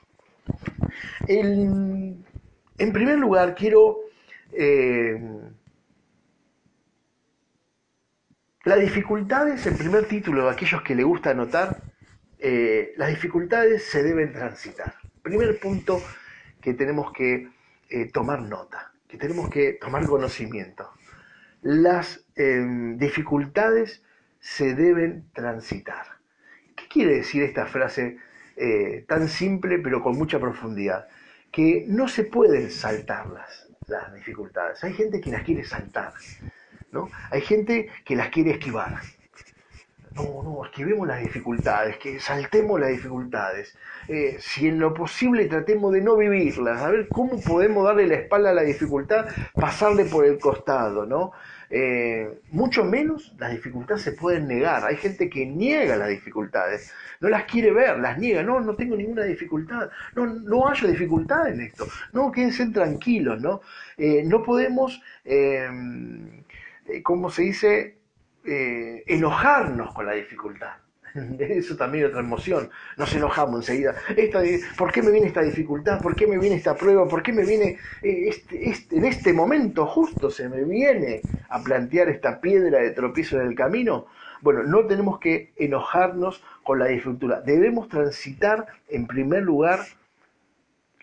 en 1.28 2.24
primer 2.78 3.18
lugar, 3.18 3.56
quiero 3.56 3.98
las 8.70 8.80
dificultades, 8.80 9.66
el 9.66 9.76
primer 9.76 10.06
título 10.06 10.46
de 10.46 10.52
aquellos 10.52 10.82
que 10.84 10.94
le 10.94 11.04
gusta 11.04 11.32
anotar, 11.32 11.82
eh, 12.38 12.94
las 12.98 13.10
dificultades 13.10 13.86
se 13.86 14.04
deben 14.04 14.32
transitar. 14.32 14.94
Primer 15.22 15.60
punto 15.60 16.02
que 16.62 16.74
tenemos 16.74 17.12
que 17.12 17.50
eh, 17.90 18.12
tomar 18.12 18.42
nota, 18.42 18.94
que 19.10 19.18
tenemos 19.18 19.50
que 19.50 19.74
tomar 19.74 20.06
conocimiento. 20.06 20.90
Las 21.62 22.24
em, 22.36 22.98
dificultades 22.98 24.04
se 24.40 24.76
deben 24.76 25.26
transitar. 25.34 26.06
¿Qué 26.76 26.88
quiere 26.88 27.16
decir 27.16 27.44
esta 27.44 27.66
frase 27.66 28.18
eh, 28.56 29.04
tan 29.08 29.28
simple 29.28 29.80
pero 29.80 30.02
con 30.02 30.18
mucha 30.18 30.40
profundidad? 30.40 31.08
Que 31.52 31.86
no 31.88 32.08
se 32.08 32.24
pueden 32.24 32.70
saltar 32.70 33.28
las, 33.28 33.68
las 33.88 34.14
dificultades. 34.14 34.84
Hay 34.84 34.94
gente 34.94 35.20
que 35.20 35.32
las 35.32 35.44
quiere 35.44 35.64
saltar. 35.66 36.14
Hay 37.32 37.42
gente 37.42 37.90
que 38.06 38.16
las 38.16 38.30
quiere 38.30 38.52
esquivar. 38.52 39.00
No, 40.16 40.44
no, 40.44 40.66
esquivemos 40.66 41.08
las 41.08 41.22
dificultades, 41.22 41.98
que 41.98 42.20
saltemos 42.20 42.80
las 42.80 42.90
dificultades. 42.90 43.78
Eh, 44.08 44.38
si 44.40 44.68
en 44.68 44.80
lo 44.80 44.94
posible 44.94 45.46
tratemos 45.46 45.94
de 45.94 46.02
no 46.02 46.18
vivirlas, 46.18 46.82
a 46.82 46.90
ver 46.90 47.08
cómo 47.10 47.40
podemos 47.42 47.86
darle 47.86 48.08
la 48.08 48.16
espalda 48.16 48.50
a 48.50 48.54
la 48.54 48.64
dificultad, 48.64 49.28
pasarle 49.54 50.06
por 50.06 50.26
el 50.26 50.40
costado, 50.40 51.06
¿no? 51.06 51.32
Eh, 51.72 52.42
mucho 52.50 52.84
menos 52.84 53.36
las 53.38 53.52
dificultades 53.52 54.02
se 54.02 54.14
pueden 54.14 54.48
negar. 54.48 54.84
Hay 54.84 54.98
gente 54.98 55.30
que 55.30 55.46
niega 55.46 55.96
las 55.96 56.10
dificultades, 56.10 56.92
no 57.20 57.30
las 57.30 57.44
quiere 57.44 57.72
ver, 57.72 58.00
las 58.00 58.18
niega. 58.18 58.42
No, 58.42 58.60
no 58.60 58.76
tengo 58.76 58.96
ninguna 58.96 59.24
dificultad. 59.24 59.90
No, 60.16 60.26
no 60.26 60.68
haya 60.68 60.88
dificultad 60.88 61.48
en 61.48 61.62
esto. 61.62 61.86
No, 62.14 62.32
quédense 62.32 62.66
tranquilos, 62.68 63.40
¿no? 63.40 63.62
Eh, 63.98 64.24
no 64.26 64.42
podemos 64.42 65.00
eh, 65.26 65.70
¿cómo 67.04 67.30
se 67.30 67.44
dice? 67.44 67.99
Eh, 68.46 69.04
enojarnos 69.08 69.94
con 69.94 70.06
la 70.06 70.14
dificultad. 70.14 70.72
Eso 71.40 71.76
también 71.76 72.06
es 72.06 72.10
otra 72.10 72.22
emoción. 72.22 72.70
Nos 72.98 73.14
enojamos 73.14 73.62
enseguida. 73.62 73.96
Esta, 74.16 74.42
¿Por 74.78 74.92
qué 74.92 75.02
me 75.02 75.12
viene 75.12 75.28
esta 75.28 75.42
dificultad? 75.42 76.02
¿Por 76.02 76.16
qué 76.16 76.28
me 76.28 76.38
viene 76.38 76.56
esta 76.56 76.76
prueba? 76.76 77.08
¿Por 77.08 77.24
qué 77.24 77.34
me 77.34 77.46
viene 77.46 77.78
eh, 78.02 78.30
este, 78.30 78.70
este, 78.70 78.98
en 78.98 79.06
este 79.06 79.34
momento 79.34 79.86
justo 79.86 80.30
se 80.30 80.50
me 80.50 80.64
viene 80.64 81.22
a 81.50 81.62
plantear 81.62 82.10
esta 82.10 82.40
piedra 82.40 82.80
de 82.80 82.92
tropiezo 82.92 83.40
en 83.40 83.48
el 83.48 83.56
camino? 83.56 84.08
Bueno, 84.42 84.64
no 84.64 84.86
tenemos 84.86 85.20
que 85.20 85.52
enojarnos 85.58 86.44
con 86.64 86.80
la 86.80 86.86
dificultad. 86.86 87.44
Debemos 87.44 87.90
transitar 87.90 88.68
en 88.88 89.06
primer 89.06 89.44
lugar 89.44 89.82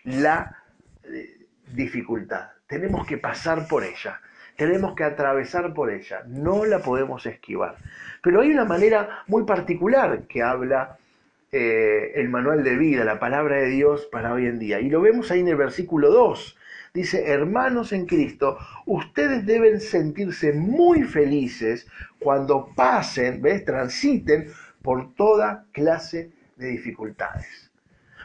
la 0.03 0.57
eh, 1.03 1.45
dificultad. 1.73 2.49
Tenemos 2.65 3.05
que 3.05 3.17
pasar 3.17 3.67
por 3.67 3.83
ella. 3.83 4.19
Tenemos 4.57 4.95
que 4.95 5.03
atravesar 5.03 5.73
por 5.73 5.91
ella. 5.91 6.23
No 6.27 6.65
la 6.65 6.79
podemos 6.79 7.25
esquivar. 7.25 7.75
Pero 8.21 8.41
hay 8.41 8.51
una 8.51 8.65
manera 8.65 9.23
muy 9.27 9.45
particular 9.45 10.23
que 10.27 10.41
habla 10.41 10.97
eh, 11.51 12.11
el 12.15 12.27
manual 12.29 12.63
de 12.63 12.75
vida, 12.75 13.05
la 13.05 13.19
palabra 13.19 13.57
de 13.57 13.67
Dios 13.67 14.07
para 14.11 14.33
hoy 14.33 14.47
en 14.47 14.59
día. 14.59 14.81
Y 14.81 14.89
lo 14.89 14.99
vemos 14.99 15.31
ahí 15.31 15.39
en 15.39 15.47
el 15.47 15.55
versículo 15.55 16.11
2. 16.11 16.57
Dice, 16.93 17.31
hermanos 17.31 17.93
en 17.93 18.07
Cristo, 18.07 18.57
ustedes 18.87 19.45
deben 19.45 19.79
sentirse 19.79 20.51
muy 20.53 21.03
felices 21.03 21.87
cuando 22.19 22.71
pasen. 22.75 23.41
Transiten 23.63 24.51
por 24.81 25.13
toda 25.13 25.65
clase 25.71 26.31
de 26.55 26.67
dificultades. 26.67 27.71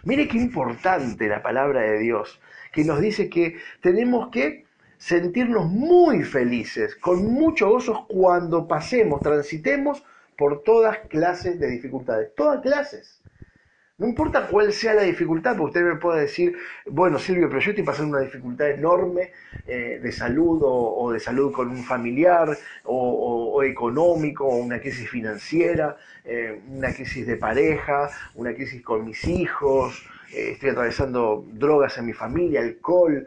Mire 0.04 0.26
qué 0.26 0.38
importante 0.38 1.28
la 1.28 1.42
palabra 1.42 1.82
de 1.82 1.98
Dios, 1.98 2.40
que 2.72 2.84
nos 2.84 3.00
dice 3.00 3.28
que 3.28 3.58
tenemos 3.80 4.30
que 4.30 4.61
sentirnos 5.02 5.66
muy 5.66 6.22
felices, 6.22 6.94
con 6.94 7.24
mucho 7.24 7.70
gozo 7.70 8.06
cuando 8.06 8.68
pasemos, 8.68 9.20
transitemos 9.20 10.04
por 10.38 10.62
todas 10.62 10.96
clases 11.08 11.58
de 11.58 11.66
dificultades, 11.66 12.32
todas 12.36 12.62
clases. 12.62 13.20
No 13.98 14.06
importa 14.06 14.46
cuál 14.46 14.72
sea 14.72 14.94
la 14.94 15.02
dificultad, 15.02 15.56
porque 15.56 15.78
usted 15.78 15.94
me 15.94 15.96
puede 15.96 16.20
decir, 16.22 16.56
bueno, 16.86 17.18
Silvio, 17.18 17.48
pero 17.48 17.60
yo 17.60 17.70
estoy 17.70 17.84
pasando 17.84 18.16
una 18.16 18.24
dificultad 18.24 18.70
enorme 18.70 19.32
eh, 19.66 19.98
de 20.00 20.12
salud 20.12 20.60
o, 20.64 21.10
de 21.12 21.18
salud 21.18 21.52
con 21.52 21.70
un 21.70 21.82
familiar 21.82 22.56
o, 22.84 23.60
económico, 23.64 24.46
o 24.46 24.56
una 24.56 24.78
crisis 24.80 25.10
financiera, 25.10 25.96
eh, 26.24 26.60
una 26.68 26.92
crisis 26.92 27.26
de 27.26 27.36
pareja, 27.36 28.08
una 28.36 28.54
crisis 28.54 28.82
con 28.82 29.04
mis 29.04 29.24
hijos, 29.24 30.04
eh, 30.32 30.52
estoy 30.52 30.70
atravesando 30.70 31.44
drogas 31.52 31.98
en 31.98 32.06
mi 32.06 32.12
familia, 32.12 32.60
alcohol, 32.60 33.26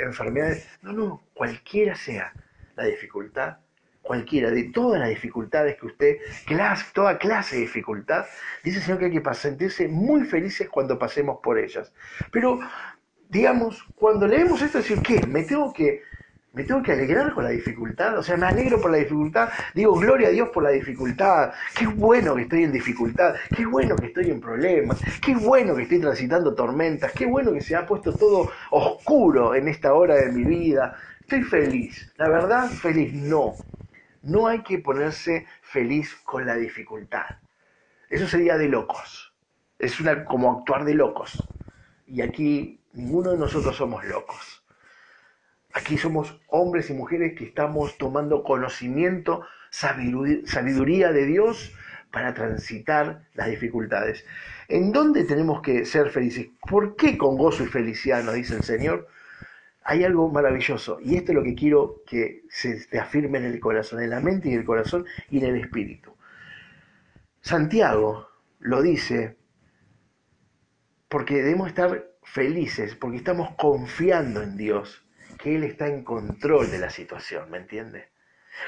enfermedades. 0.00 0.66
No, 0.82 0.92
no, 0.92 1.22
cualquiera 1.34 1.94
sea 1.94 2.32
la 2.76 2.84
dificultad, 2.84 3.58
cualquiera, 4.08 4.50
de 4.50 4.64
todas 4.70 4.98
las 4.98 5.10
dificultades 5.10 5.76
que 5.78 5.86
usted, 5.86 6.16
clase, 6.46 6.86
toda 6.94 7.18
clase 7.18 7.56
de 7.56 7.62
dificultad, 7.62 8.24
dice 8.64 8.78
el 8.78 8.84
Señor 8.84 8.98
que 8.98 9.04
hay 9.04 9.12
que 9.12 9.34
sentirse 9.34 9.86
muy 9.86 10.24
felices 10.24 10.68
cuando 10.68 10.98
pasemos 10.98 11.40
por 11.42 11.58
ellas. 11.58 11.92
Pero, 12.32 12.58
digamos, 13.28 13.84
cuando 13.94 14.26
leemos 14.26 14.62
esto, 14.62 14.78
decir, 14.78 15.00
¿qué? 15.02 15.26
¿Me 15.26 15.42
tengo 15.42 15.72
que, 15.72 16.02
me 16.52 16.64
tengo 16.64 16.82
que 16.82 16.92
alegrar 16.92 17.34
con 17.34 17.44
la 17.44 17.50
dificultad? 17.50 18.18
O 18.18 18.22
sea, 18.22 18.36
me 18.36 18.46
alegro 18.46 18.80
por 18.80 18.90
la 18.90 18.98
dificultad, 18.98 19.50
digo, 19.74 19.94
gloria 19.94 20.28
a 20.28 20.30
Dios 20.30 20.48
por 20.48 20.62
la 20.62 20.70
dificultad, 20.70 21.52
qué 21.76 21.86
bueno 21.86 22.34
que 22.34 22.42
estoy 22.42 22.64
en 22.64 22.72
dificultad, 22.72 23.34
qué 23.54 23.66
bueno 23.66 23.96
que 23.96 24.06
estoy 24.06 24.30
en 24.30 24.40
problemas, 24.40 25.00
qué 25.24 25.34
bueno 25.34 25.76
que 25.76 25.82
estoy 25.82 26.00
transitando 26.00 26.54
tormentas, 26.54 27.12
qué 27.12 27.26
bueno 27.26 27.52
que 27.52 27.60
se 27.60 27.76
ha 27.76 27.86
puesto 27.86 28.12
todo 28.12 28.50
oscuro 28.70 29.54
en 29.54 29.68
esta 29.68 29.94
hora 29.94 30.16
de 30.16 30.32
mi 30.32 30.44
vida. 30.44 30.96
Estoy 31.20 31.42
feliz, 31.42 32.12
la 32.16 32.28
verdad, 32.28 32.68
feliz, 32.68 33.12
no. 33.12 33.54
No 34.22 34.46
hay 34.46 34.62
que 34.62 34.78
ponerse 34.78 35.46
feliz 35.62 36.14
con 36.24 36.46
la 36.46 36.56
dificultad. 36.56 37.26
Eso 38.10 38.26
sería 38.26 38.56
de 38.56 38.68
locos. 38.68 39.32
Es 39.78 40.00
una, 40.00 40.24
como 40.24 40.58
actuar 40.58 40.84
de 40.84 40.94
locos. 40.94 41.46
Y 42.06 42.22
aquí 42.22 42.80
ninguno 42.94 43.32
de 43.32 43.38
nosotros 43.38 43.76
somos 43.76 44.04
locos. 44.04 44.57
Aquí 45.78 45.96
somos 45.96 46.40
hombres 46.48 46.90
y 46.90 46.92
mujeres 46.92 47.38
que 47.38 47.44
estamos 47.44 47.96
tomando 47.98 48.42
conocimiento, 48.42 49.46
sabiduría 49.70 51.12
de 51.12 51.24
Dios 51.24 51.72
para 52.10 52.34
transitar 52.34 53.28
las 53.34 53.48
dificultades. 53.48 54.24
¿En 54.66 54.90
dónde 54.90 55.22
tenemos 55.22 55.62
que 55.62 55.84
ser 55.84 56.10
felices? 56.10 56.48
¿Por 56.68 56.96
qué 56.96 57.16
con 57.16 57.36
gozo 57.36 57.62
y 57.62 57.68
felicidad 57.68 58.24
nos 58.24 58.34
dice 58.34 58.56
el 58.56 58.64
Señor? 58.64 59.06
hay 59.84 60.04
algo 60.04 60.28
maravilloso 60.28 60.98
y 61.00 61.16
esto 61.16 61.32
es 61.32 61.36
lo 61.36 61.42
que 61.42 61.54
quiero 61.54 62.02
que 62.06 62.42
se 62.50 62.84
te 62.88 62.98
afirme 62.98 63.38
en 63.38 63.46
el 63.46 63.58
corazón, 63.58 64.02
en 64.02 64.10
la 64.10 64.20
mente 64.20 64.50
y 64.50 64.52
en 64.52 64.58
el 64.58 64.66
corazón 64.66 65.06
y 65.30 65.38
en 65.38 65.44
el 65.46 65.62
espíritu. 65.62 66.12
Santiago 67.40 68.28
lo 68.58 68.82
dice 68.82 69.38
porque 71.08 71.36
debemos 71.36 71.68
estar 71.68 72.06
felices, 72.22 72.96
porque 72.96 73.16
estamos 73.16 73.54
confiando 73.56 74.42
en 74.42 74.58
Dios, 74.58 75.07
que 75.38 75.56
Él 75.56 75.64
está 75.64 75.86
en 75.86 76.04
control 76.04 76.70
de 76.70 76.78
la 76.78 76.90
situación, 76.90 77.50
¿me 77.50 77.58
entiende? 77.58 78.08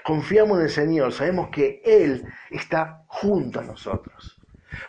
Confiamos 0.05 0.59
en 0.59 0.65
el 0.65 0.71
Señor, 0.71 1.13
sabemos 1.13 1.51
que 1.51 1.83
Él 1.85 2.25
está 2.51 3.03
junto 3.09 3.61
a 3.61 3.65
nosotros, 3.65 4.41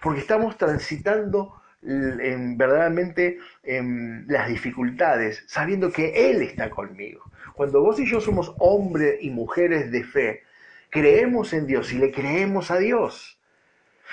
porque 0.01 0.21
estamos 0.21 0.57
transitando 0.57 1.61
en, 1.83 2.57
verdaderamente 2.57 3.39
en 3.63 4.25
las 4.27 4.47
dificultades, 4.47 5.43
sabiendo 5.47 5.91
que 5.91 6.29
Él 6.29 6.41
está 6.43 6.69
conmigo. 6.69 7.23
Cuando 7.55 7.81
vos 7.81 7.99
y 7.99 8.09
yo 8.09 8.21
somos 8.21 8.53
hombres 8.59 9.17
y 9.21 9.29
mujeres 9.29 9.91
de 9.91 10.03
fe, 10.03 10.43
creemos 10.89 11.53
en 11.53 11.65
Dios 11.67 11.91
y 11.93 11.97
le 11.97 12.11
creemos 12.11 12.71
a 12.71 12.77
Dios. 12.77 13.39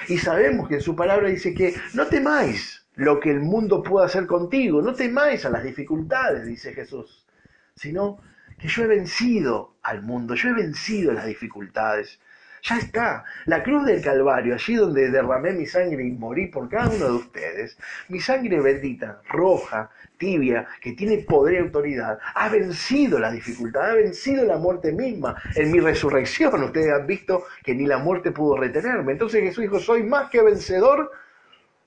Y 0.08 0.18
sabemos 0.18 0.68
que 0.68 0.76
en 0.76 0.80
su 0.80 0.96
palabra 0.96 1.28
dice 1.28 1.52
que 1.52 1.74
no 1.94 2.06
temáis 2.06 2.86
lo 2.94 3.20
que 3.20 3.30
el 3.30 3.40
mundo 3.40 3.82
pueda 3.82 4.06
hacer 4.06 4.26
contigo, 4.26 4.82
no 4.82 4.94
temáis 4.94 5.44
a 5.44 5.50
las 5.50 5.62
dificultades, 5.62 6.46
dice 6.46 6.72
Jesús, 6.72 7.17
sino 7.78 8.18
que 8.58 8.68
yo 8.68 8.84
he 8.84 8.86
vencido 8.86 9.76
al 9.82 10.02
mundo, 10.02 10.34
yo 10.34 10.50
he 10.50 10.54
vencido 10.54 11.12
las 11.12 11.26
dificultades. 11.26 12.18
Ya 12.62 12.78
está. 12.78 13.24
La 13.46 13.62
cruz 13.62 13.86
del 13.86 14.02
Calvario, 14.02 14.54
allí 14.54 14.74
donde 14.74 15.10
derramé 15.10 15.52
mi 15.52 15.64
sangre 15.64 16.04
y 16.04 16.10
morí 16.10 16.48
por 16.48 16.68
cada 16.68 16.90
uno 16.90 17.04
de 17.04 17.12
ustedes, 17.12 17.78
mi 18.08 18.20
sangre 18.20 18.60
bendita, 18.60 19.22
roja, 19.28 19.90
tibia, 20.18 20.66
que 20.80 20.92
tiene 20.92 21.18
poder 21.18 21.54
y 21.54 21.58
autoridad, 21.58 22.18
ha 22.34 22.48
vencido 22.48 23.20
la 23.20 23.30
dificultad, 23.30 23.90
ha 23.90 23.94
vencido 23.94 24.44
la 24.44 24.58
muerte 24.58 24.92
misma. 24.92 25.40
En 25.54 25.70
mi 25.70 25.78
resurrección 25.78 26.62
ustedes 26.64 26.92
han 26.92 27.06
visto 27.06 27.44
que 27.62 27.74
ni 27.74 27.86
la 27.86 27.98
muerte 27.98 28.32
pudo 28.32 28.56
retenerme. 28.56 29.12
Entonces 29.12 29.40
Jesús 29.40 29.62
dijo, 29.62 29.78
soy 29.78 30.02
más 30.02 30.28
que 30.28 30.42
vencedor, 30.42 31.12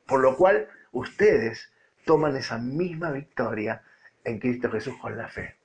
por 0.08 0.22
lo 0.22 0.38
cual 0.38 0.70
ustedes 0.94 1.70
toman 2.06 2.38
esa 2.38 2.58
misma 2.58 3.12
victoria 3.12 3.82
en 4.24 4.40
Cristo 4.40 4.72
Jesús 4.72 4.96
con 5.02 5.18
la 5.18 5.28
fe. 5.28 5.61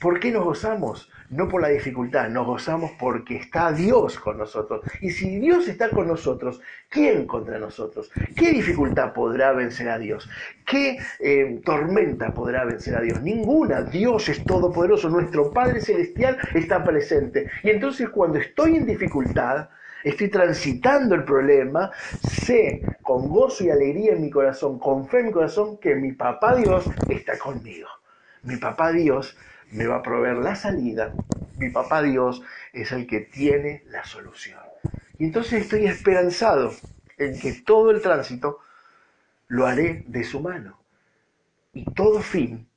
¿Por 0.00 0.18
qué 0.18 0.32
nos 0.32 0.44
gozamos? 0.44 1.10
No 1.30 1.48
por 1.48 1.62
la 1.62 1.68
dificultad, 1.68 2.28
nos 2.28 2.46
gozamos 2.46 2.90
porque 2.98 3.36
está 3.36 3.72
Dios 3.72 4.18
con 4.18 4.36
nosotros. 4.36 4.84
Y 5.00 5.10
si 5.10 5.38
Dios 5.38 5.68
está 5.68 5.88
con 5.90 6.08
nosotros, 6.08 6.60
¿quién 6.90 7.26
contra 7.26 7.58
nosotros? 7.58 8.10
¿Qué 8.36 8.50
dificultad 8.50 9.12
podrá 9.12 9.52
vencer 9.52 9.88
a 9.88 9.98
Dios? 9.98 10.28
¿Qué 10.66 10.98
eh, 11.20 11.60
tormenta 11.64 12.34
podrá 12.34 12.64
vencer 12.64 12.96
a 12.96 13.00
Dios? 13.00 13.22
Ninguna. 13.22 13.82
Dios 13.82 14.28
es 14.28 14.44
todopoderoso. 14.44 15.08
Nuestro 15.08 15.50
Padre 15.50 15.80
Celestial 15.80 16.36
está 16.52 16.84
presente. 16.84 17.48
Y 17.62 17.70
entonces 17.70 18.10
cuando 18.10 18.38
estoy 18.38 18.76
en 18.76 18.84
dificultad, 18.84 19.68
estoy 20.04 20.28
transitando 20.28 21.14
el 21.14 21.24
problema, 21.24 21.90
sé 22.28 22.82
con 23.02 23.28
gozo 23.28 23.64
y 23.64 23.70
alegría 23.70 24.12
en 24.12 24.20
mi 24.22 24.30
corazón, 24.30 24.78
con 24.78 25.08
fe 25.08 25.20
en 25.20 25.26
mi 25.26 25.32
corazón, 25.32 25.78
que 25.78 25.94
mi 25.94 26.12
papá 26.12 26.56
Dios 26.56 26.84
está 27.08 27.38
conmigo. 27.38 27.88
Mi 28.42 28.56
papá 28.56 28.92
Dios 28.92 29.36
me 29.72 29.86
va 29.86 29.96
a 29.96 30.02
proveer 30.02 30.36
la 30.36 30.54
salida. 30.54 31.12
Mi 31.56 31.70
papá 31.70 32.02
Dios 32.02 32.42
es 32.72 32.92
el 32.92 33.06
que 33.06 33.20
tiene 33.20 33.82
la 33.86 34.04
solución. 34.04 34.60
Y 35.18 35.24
entonces 35.24 35.62
estoy 35.62 35.86
esperanzado 35.86 36.72
en 37.18 37.38
que 37.38 37.52
todo 37.52 37.90
el 37.90 38.00
tránsito 38.00 38.60
lo 39.48 39.66
haré 39.66 40.04
de 40.06 40.24
su 40.24 40.40
mano. 40.40 40.78
Y 41.72 41.84
todo 41.92 42.20
fin 42.20 42.68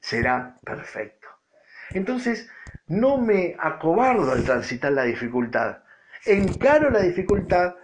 será 0.00 0.56
perfecto. 0.64 1.28
Entonces 1.90 2.48
no 2.86 3.18
me 3.18 3.56
acobardo 3.58 4.32
al 4.32 4.44
transitar 4.44 4.92
la 4.92 5.04
dificultad. 5.04 5.78
Encaro 6.24 6.90
la 6.90 7.00
dificultad 7.00 7.74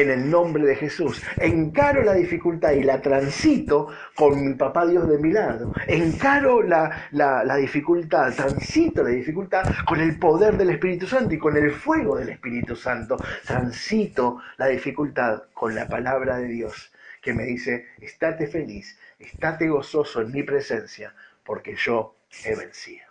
en 0.00 0.10
el 0.10 0.30
nombre 0.30 0.64
de 0.64 0.76
Jesús. 0.76 1.22
Encaro 1.36 2.02
la 2.02 2.14
dificultad 2.14 2.72
y 2.72 2.82
la 2.82 3.00
transito 3.00 3.88
con 4.14 4.44
mi 4.44 4.54
papá 4.54 4.86
Dios 4.86 5.08
de 5.08 5.18
mi 5.18 5.32
lado. 5.32 5.72
Encaro 5.86 6.62
la, 6.62 7.08
la, 7.12 7.56
dificultad, 7.56 8.32
transito 8.34 9.02
la 9.02 9.10
dificultad 9.10 9.64
con 9.86 10.00
el 10.00 10.18
poder 10.18 10.56
del 10.56 10.70
Espíritu 10.70 11.06
Santo 11.06 11.34
y 11.34 11.38
con 11.38 11.56
el 11.56 11.72
fuego 11.72 12.16
del 12.16 12.30
Espíritu 12.30 12.76
Santo. 12.76 13.16
Transito 13.44 14.40
la 14.56 14.66
dificultad 14.66 15.42
con 15.52 15.74
la 15.74 15.88
palabra 15.88 16.38
de 16.38 16.48
Dios 16.48 16.92
que 17.20 17.34
me 17.34 17.44
dice, 17.44 17.86
estate 18.00 18.46
feliz, 18.46 18.96
estate 19.18 19.68
gozoso 19.68 20.22
en 20.22 20.30
mi 20.30 20.44
presencia, 20.44 21.12
porque 21.44 21.74
yo 21.74 22.14
he 22.44 22.54
vencido. 22.54 23.04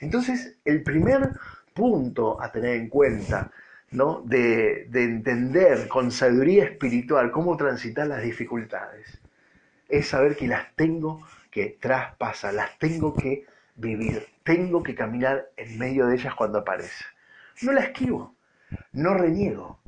Entonces, 0.00 0.54
el 0.64 0.82
primer 0.84 1.30
punto 1.74 2.40
a 2.40 2.52
tener 2.52 2.76
en 2.76 2.88
cuenta 2.88 3.50
¿no? 3.90 4.22
de, 4.24 4.86
de 4.90 5.04
entender 5.04 5.88
con 5.88 6.10
sabiduría 6.10 6.64
espiritual 6.64 7.30
cómo 7.30 7.56
transitar 7.56 8.06
las 8.06 8.22
dificultades, 8.22 9.20
es 9.88 10.08
saber 10.08 10.36
que 10.36 10.46
las 10.46 10.74
tengo 10.74 11.26
que 11.50 11.76
traspasar, 11.80 12.54
las 12.54 12.78
tengo 12.78 13.14
que 13.14 13.46
vivir, 13.76 14.26
tengo 14.42 14.82
que 14.82 14.94
caminar 14.94 15.50
en 15.56 15.78
medio 15.78 16.06
de 16.06 16.16
ellas 16.16 16.34
cuando 16.34 16.58
aparece. 16.58 17.04
No 17.62 17.72
la 17.72 17.80
esquivo, 17.80 18.34
no 18.92 19.14
reniego, 19.14 19.80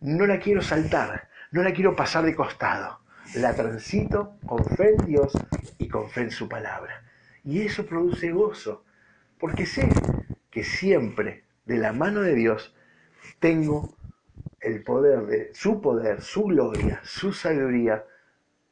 no 0.00 0.26
la 0.26 0.38
quiero 0.38 0.62
saltar, 0.62 1.28
no 1.50 1.62
la 1.62 1.72
quiero 1.72 1.96
pasar 1.96 2.24
de 2.24 2.34
costado. 2.34 3.00
La 3.34 3.54
transito 3.54 4.36
con 4.46 4.64
fe 4.64 4.90
en 4.90 5.06
Dios 5.06 5.32
y 5.78 5.88
con 5.88 6.08
fe 6.10 6.22
en 6.22 6.30
su 6.30 6.48
palabra. 6.48 7.02
Y 7.44 7.62
eso 7.62 7.84
produce 7.84 8.30
gozo, 8.30 8.84
porque 9.38 9.66
sé 9.66 9.88
que 10.50 10.62
siempre 10.62 11.44
de 11.64 11.78
la 11.78 11.92
mano 11.92 12.20
de 12.20 12.34
Dios 12.34 12.75
tengo 13.38 13.94
el 14.60 14.82
poder 14.82 15.26
de 15.26 15.54
su 15.54 15.80
poder, 15.80 16.20
su 16.22 16.44
gloria, 16.44 17.00
su 17.04 17.32
sabiduría 17.32 18.04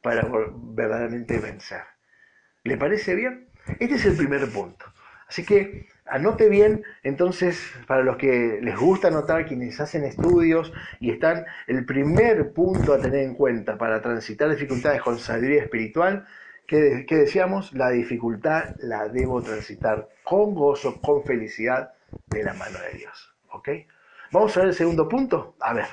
para 0.01 0.27
verdaderamente 0.53 1.39
vencer. 1.39 1.81
¿Le 2.63 2.77
parece 2.77 3.15
bien? 3.15 3.47
Este 3.79 3.95
es 3.95 4.05
el 4.05 4.17
primer 4.17 4.51
punto. 4.51 4.85
Así 5.27 5.43
que 5.43 5.87
anote 6.05 6.49
bien, 6.49 6.83
entonces, 7.03 7.71
para 7.87 8.03
los 8.03 8.17
que 8.17 8.59
les 8.61 8.77
gusta 8.77 9.07
anotar, 9.07 9.47
quienes 9.47 9.79
hacen 9.79 10.03
estudios 10.03 10.71
y 10.99 11.11
están, 11.11 11.45
el 11.67 11.85
primer 11.85 12.53
punto 12.53 12.93
a 12.93 12.99
tener 12.99 13.21
en 13.21 13.33
cuenta 13.33 13.77
para 13.77 14.01
transitar 14.01 14.49
dificultades 14.49 15.01
con 15.01 15.17
sabiduría 15.17 15.63
espiritual, 15.63 16.27
que, 16.67 17.05
decíamos, 17.09 17.73
la 17.73 17.89
dificultad 17.89 18.75
la 18.79 19.07
debo 19.07 19.41
transitar 19.41 20.09
con 20.23 20.55
gozo, 20.55 20.99
con 21.01 21.23
felicidad, 21.23 21.93
de 22.27 22.43
la 22.43 22.53
mano 22.53 22.79
de 22.79 22.97
Dios. 22.97 23.35
¿Ok? 23.51 23.69
Vamos 24.31 24.57
a 24.57 24.61
ver 24.61 24.69
el 24.69 24.75
segundo 24.75 25.07
punto. 25.07 25.55
A 25.59 25.73
ver. 25.73 25.85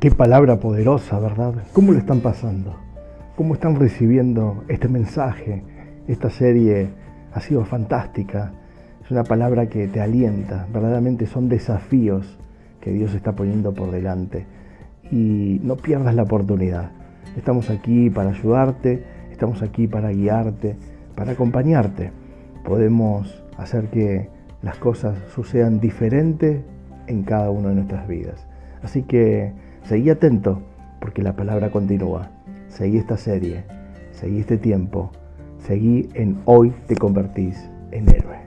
Qué 0.00 0.10
palabra 0.10 0.60
poderosa, 0.60 1.18
¿verdad? 1.18 1.54
¿Cómo 1.72 1.92
lo 1.92 1.98
están 1.98 2.20
pasando? 2.20 2.76
¿Cómo 3.36 3.54
están 3.54 3.76
recibiendo 3.76 4.64
este 4.68 4.88
mensaje? 4.88 5.64
Esta 6.06 6.30
serie 6.30 6.90
ha 7.32 7.40
sido 7.40 7.64
fantástica. 7.64 8.52
Es 9.02 9.10
una 9.10 9.24
palabra 9.24 9.68
que 9.68 9.88
te 9.88 10.00
alienta. 10.00 10.66
Verdaderamente 10.72 11.26
son 11.26 11.48
desafíos 11.48 12.38
que 12.80 12.92
Dios 12.92 13.14
está 13.14 13.32
poniendo 13.32 13.74
por 13.74 13.90
delante. 13.90 14.46
Y 15.10 15.58
no 15.62 15.76
pierdas 15.76 16.14
la 16.14 16.22
oportunidad. 16.22 16.92
Estamos 17.36 17.70
aquí 17.70 18.10
para 18.10 18.30
ayudarte, 18.30 19.02
estamos 19.32 19.62
aquí 19.62 19.88
para 19.88 20.10
guiarte, 20.10 20.76
para 21.16 21.32
acompañarte. 21.32 22.23
Podemos 22.64 23.44
hacer 23.56 23.88
que 23.90 24.28
las 24.62 24.78
cosas 24.78 25.16
sucedan 25.34 25.78
diferentes 25.78 26.62
en 27.06 27.22
cada 27.22 27.50
una 27.50 27.68
de 27.68 27.76
nuestras 27.76 28.08
vidas. 28.08 28.46
Así 28.82 29.02
que 29.02 29.52
seguí 29.84 30.10
atento 30.10 30.60
porque 31.00 31.22
la 31.22 31.36
palabra 31.36 31.70
continúa 31.70 32.30
seguí 32.74 32.98
esta 32.98 33.16
serie, 33.16 33.64
seguí 34.10 34.40
este 34.40 34.58
tiempo, 34.58 35.10
seguí 35.58 36.08
en 36.14 36.40
hoy 36.44 36.72
te 36.88 36.96
convertís 36.96 37.70
en 37.92 38.08
héroe. 38.08 38.43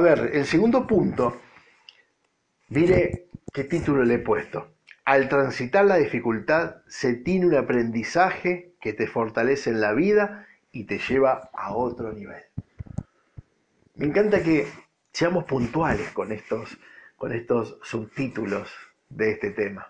Ver, 0.00 0.30
el 0.32 0.46
segundo 0.46 0.86
punto, 0.86 1.40
mire 2.68 3.26
qué 3.52 3.64
título 3.64 4.04
le 4.04 4.14
he 4.14 4.18
puesto. 4.18 4.68
Al 5.04 5.28
transitar 5.28 5.84
la 5.84 5.96
dificultad 5.96 6.76
se 6.86 7.14
tiene 7.14 7.46
un 7.46 7.54
aprendizaje 7.54 8.74
que 8.80 8.92
te 8.92 9.06
fortalece 9.06 9.70
en 9.70 9.80
la 9.80 9.92
vida 9.92 10.46
y 10.72 10.84
te 10.84 10.98
lleva 10.98 11.50
a 11.52 11.74
otro 11.74 12.12
nivel. 12.12 12.42
Me 13.96 14.06
encanta 14.06 14.42
que 14.42 14.66
seamos 15.12 15.44
puntuales 15.44 16.10
con 16.10 16.32
estos, 16.32 16.78
con 17.16 17.32
estos 17.32 17.78
subtítulos 17.82 18.70
de 19.08 19.32
este 19.32 19.50
tema, 19.50 19.88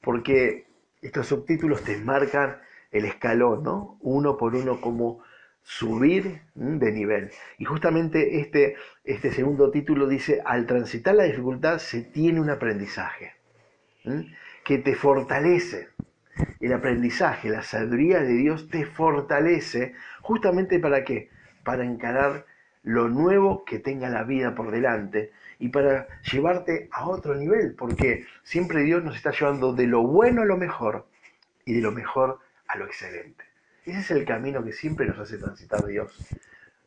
porque 0.00 0.66
estos 1.02 1.26
subtítulos 1.26 1.82
te 1.82 1.98
marcan 1.98 2.60
el 2.92 3.04
escalón, 3.04 3.62
¿no? 3.64 3.98
Uno 4.00 4.36
por 4.36 4.54
uno 4.54 4.80
como 4.80 5.22
subir 5.62 6.42
de 6.54 6.92
nivel. 6.92 7.30
Y 7.58 7.64
justamente 7.64 8.40
este, 8.40 8.76
este 9.04 9.32
segundo 9.32 9.70
título 9.70 10.08
dice, 10.08 10.42
al 10.44 10.66
transitar 10.66 11.14
la 11.14 11.24
dificultad 11.24 11.78
se 11.78 12.02
tiene 12.02 12.40
un 12.40 12.50
aprendizaje 12.50 13.34
que 14.64 14.78
te 14.78 14.94
fortalece. 14.94 15.88
El 16.60 16.72
aprendizaje, 16.72 17.50
la 17.50 17.62
sabiduría 17.62 18.20
de 18.20 18.34
Dios 18.34 18.68
te 18.68 18.86
fortalece 18.86 19.94
justamente 20.22 20.78
para 20.78 21.04
qué? 21.04 21.28
Para 21.62 21.84
encarar 21.84 22.46
lo 22.82 23.08
nuevo 23.08 23.64
que 23.64 23.78
tenga 23.78 24.08
la 24.08 24.24
vida 24.24 24.54
por 24.54 24.70
delante 24.70 25.30
y 25.58 25.68
para 25.68 26.08
llevarte 26.22 26.88
a 26.90 27.08
otro 27.08 27.34
nivel, 27.34 27.74
porque 27.74 28.26
siempre 28.42 28.82
Dios 28.82 29.04
nos 29.04 29.14
está 29.14 29.30
llevando 29.30 29.72
de 29.72 29.86
lo 29.86 30.02
bueno 30.02 30.42
a 30.42 30.46
lo 30.46 30.56
mejor 30.56 31.06
y 31.64 31.74
de 31.74 31.80
lo 31.80 31.92
mejor 31.92 32.40
a 32.66 32.76
lo 32.78 32.86
excelente. 32.86 33.44
Ese 33.84 34.00
es 34.00 34.10
el 34.12 34.24
camino 34.24 34.64
que 34.64 34.72
siempre 34.72 35.06
nos 35.06 35.18
hace 35.18 35.38
transitar 35.38 35.84
Dios. 35.84 36.16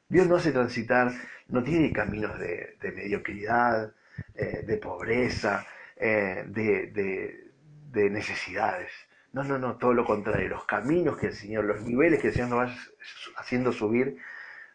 Dios 0.08 0.28
no 0.28 0.36
hace 0.36 0.52
transitar, 0.52 1.12
no 1.50 1.64
tiene 1.64 1.92
caminos 1.92 2.40
de, 2.40 2.78
mediocridad, 2.82 3.94
eh, 4.36 4.64
de 4.66 4.78
pobreza, 4.78 5.66
eh, 5.98 6.44
de, 6.48 7.52
de 7.92 8.10
necesidades. 8.10 8.92
No, 9.34 9.44
no, 9.44 9.58
no, 9.58 9.76
todo 9.76 9.94
lo 9.94 10.06
contrario. 10.06 10.48
Los 10.48 10.66
caminos 10.66 11.18
que 11.18 11.28
el 11.28 11.34
Señor, 11.34 11.66
los 11.66 11.82
niveles 11.82 12.22
que 12.22 12.28
el 12.28 12.34
Señor 12.34 12.50
nos 12.50 12.70
va 12.70 12.76
haciendo 13.38 13.74
subir 13.74 14.18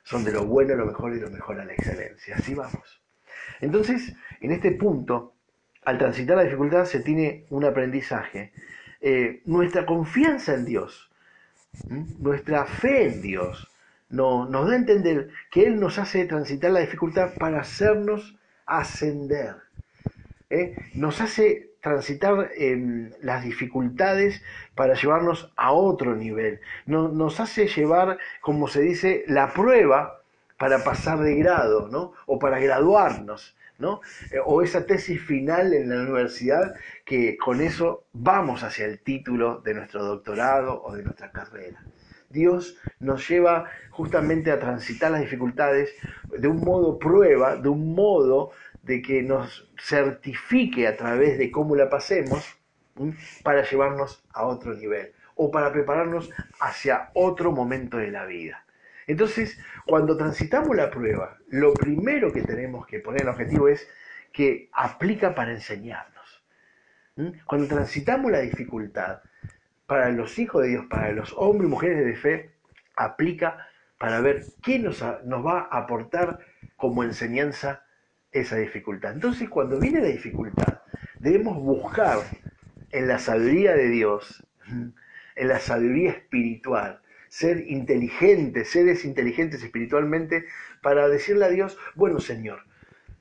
son 0.02 0.24
de 0.24 0.32
lo 0.32 0.44
bueno 0.44 0.74
a 0.74 0.76
lo 0.76 0.86
mejor 0.86 1.12
y 1.12 1.16
de 1.16 1.22
lo 1.22 1.30
mejor 1.30 1.60
a 1.60 1.64
la 1.64 1.72
excelencia. 1.72 2.36
Así 2.36 2.54
vamos. 2.54 3.00
Entonces, 3.60 4.14
en 4.40 4.52
este 4.52 4.72
punto, 4.72 5.34
al 5.84 5.98
transitar 5.98 6.36
la 6.36 6.44
dificultad 6.44 6.84
se 6.84 7.00
tiene 7.00 7.46
un 7.50 7.64
aprendizaje. 7.64 8.52
Eh, 9.00 9.42
nuestra 9.46 9.86
confianza 9.86 10.54
en 10.54 10.64
Dios, 10.64 11.09
nuestra 12.18 12.66
fe 12.66 13.06
en 13.06 13.22
Dios, 13.22 13.68
no, 14.08 14.46
nos 14.46 14.66
da 14.66 14.72
a 14.72 14.76
entender 14.76 15.30
que 15.50 15.64
Él 15.64 15.78
nos 15.78 15.98
hace 15.98 16.24
transitar 16.24 16.72
la 16.72 16.80
dificultad 16.80 17.34
para 17.38 17.60
hacernos 17.60 18.36
ascender. 18.66 19.56
¿eh? 20.50 20.76
Nos 20.94 21.20
hace 21.20 21.70
transitar 21.80 22.50
las 23.22 23.44
dificultades 23.44 24.42
para 24.74 24.94
llevarnos 24.94 25.52
a 25.56 25.72
otro 25.72 26.14
nivel. 26.14 26.60
nos 26.86 27.40
hace 27.40 27.68
llevar, 27.68 28.18
como 28.40 28.68
se 28.68 28.82
dice, 28.82 29.24
la 29.26 29.52
prueba 29.52 30.20
para 30.58 30.84
pasar 30.84 31.20
de 31.20 31.36
grado, 31.36 31.88
¿no? 31.88 32.12
O 32.26 32.38
para 32.38 32.58
graduarnos, 32.58 33.56
Eh, 34.30 34.38
o 34.44 34.62
esa 34.62 34.84
tesis 34.84 35.20
final 35.20 35.72
en 35.72 35.88
la 35.88 36.02
universidad 36.02 36.74
que 37.04 37.36
con 37.36 37.60
eso 37.60 38.04
vamos 38.12 38.62
hacia 38.62 38.84
el 38.86 39.00
título 39.00 39.60
de 39.60 39.74
nuestro 39.74 40.04
doctorado 40.04 40.82
o 40.82 40.94
de 40.94 41.02
nuestra 41.02 41.30
carrera. 41.30 41.82
Dios 42.28 42.76
nos 43.00 43.28
lleva 43.28 43.70
justamente 43.90 44.50
a 44.50 44.60
transitar 44.60 45.10
las 45.10 45.22
dificultades 45.22 45.92
de 46.38 46.46
un 46.46 46.60
modo 46.60 46.98
prueba, 46.98 47.56
de 47.56 47.68
un 47.68 47.94
modo 47.94 48.52
de 48.82 49.02
que 49.02 49.22
nos 49.22 49.68
certifique 49.78 50.86
a 50.86 50.96
través 50.96 51.38
de 51.38 51.50
cómo 51.50 51.74
la 51.74 51.88
pasemos 51.88 52.56
para 53.42 53.68
llevarnos 53.68 54.22
a 54.32 54.46
otro 54.46 54.74
nivel 54.74 55.12
o 55.34 55.50
para 55.50 55.72
prepararnos 55.72 56.30
hacia 56.60 57.10
otro 57.14 57.50
momento 57.50 57.96
de 57.96 58.10
la 58.10 58.26
vida. 58.26 58.64
Entonces, 59.06 59.58
cuando 59.86 60.16
transitamos 60.16 60.76
la 60.76 60.90
prueba, 60.90 61.38
lo 61.48 61.72
primero 61.74 62.32
que 62.32 62.42
tenemos 62.42 62.86
que 62.86 63.00
poner 63.00 63.22
en 63.22 63.28
objetivo 63.28 63.68
es 63.68 63.88
que 64.32 64.68
aplica 64.72 65.34
para 65.34 65.52
enseñarnos. 65.52 66.42
Cuando 67.44 67.66
transitamos 67.66 68.30
la 68.30 68.40
dificultad, 68.40 69.20
para 69.86 70.10
los 70.10 70.38
hijos 70.38 70.62
de 70.62 70.68
Dios, 70.68 70.86
para 70.88 71.10
los 71.12 71.34
hombres 71.36 71.66
y 71.66 71.70
mujeres 71.70 72.06
de 72.06 72.16
fe, 72.16 72.50
aplica 72.96 73.66
para 73.98 74.20
ver 74.20 74.44
qué 74.62 74.78
nos, 74.78 75.04
nos 75.24 75.44
va 75.44 75.68
a 75.70 75.78
aportar 75.78 76.38
como 76.76 77.02
enseñanza 77.02 77.82
esa 78.32 78.56
dificultad. 78.56 79.12
Entonces, 79.12 79.48
cuando 79.48 79.80
viene 79.80 80.00
la 80.00 80.06
dificultad, 80.06 80.80
debemos 81.18 81.56
buscar 81.56 82.18
en 82.92 83.08
la 83.08 83.18
sabiduría 83.18 83.74
de 83.74 83.88
Dios, 83.88 84.46
en 84.68 85.48
la 85.48 85.58
sabiduría 85.58 86.12
espiritual, 86.12 86.99
ser 87.30 87.70
inteligentes, 87.70 88.68
seres 88.68 89.06
inteligentes 89.06 89.62
espiritualmente, 89.62 90.44
para 90.82 91.08
decirle 91.08 91.46
a 91.46 91.48
Dios, 91.48 91.78
bueno 91.94 92.20
Señor, 92.20 92.64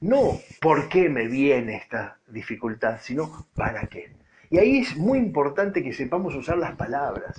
no 0.01 0.39
por 0.59 0.89
qué 0.89 1.07
me 1.09 1.27
viene 1.27 1.77
esta 1.77 2.17
dificultad, 2.27 2.99
sino 3.01 3.47
para 3.55 3.87
qué. 3.87 4.11
Y 4.49 4.57
ahí 4.57 4.79
es 4.79 4.97
muy 4.97 5.19
importante 5.19 5.83
que 5.83 5.93
sepamos 5.93 6.33
usar 6.35 6.57
las 6.57 6.75
palabras, 6.75 7.35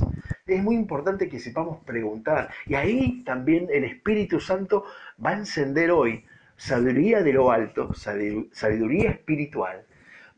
es 0.47 0.62
muy 0.62 0.77
importante 0.77 1.29
que 1.29 1.41
sepamos 1.41 1.83
preguntar. 1.85 2.51
Y 2.66 2.75
ahí 2.75 3.25
también 3.25 3.66
el 3.73 3.83
Espíritu 3.85 4.39
Santo 4.39 4.85
va 5.25 5.31
a 5.31 5.39
encender 5.39 5.91
hoy 5.91 6.25
sabiduría 6.57 7.23
de 7.23 7.33
lo 7.33 7.51
alto, 7.51 7.93
sabiduría 7.95 9.11
espiritual, 9.11 9.85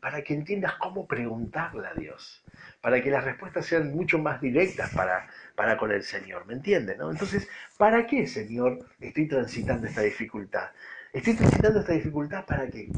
para 0.01 0.23
que 0.23 0.33
entiendas 0.33 0.73
cómo 0.75 1.05
preguntarle 1.07 1.87
a 1.87 1.93
Dios, 1.93 2.42
para 2.83 3.01
que 3.01 3.09
las 3.09 3.23
respuestas 3.23 3.65
sean 3.65 3.95
mucho 3.95 4.19
más 4.19 4.41
directas 4.41 4.89
para, 4.93 5.29
para 5.55 5.77
con 5.77 5.93
el 5.93 6.03
Señor, 6.03 6.45
¿me 6.45 6.53
entiendes? 6.53 6.97
No? 6.97 7.09
Entonces, 7.09 7.47
¿para 7.77 8.05
qué, 8.05 8.27
Señor, 8.27 8.85
estoy 8.99 9.25
transitando 9.29 9.87
esta 9.87 10.01
dificultad? 10.01 10.69
Estoy 11.13 11.35
transitando 11.35 11.79
esta 11.79 11.93
dificultad 11.93 12.45
para 12.45 12.67
qué? 12.69 12.89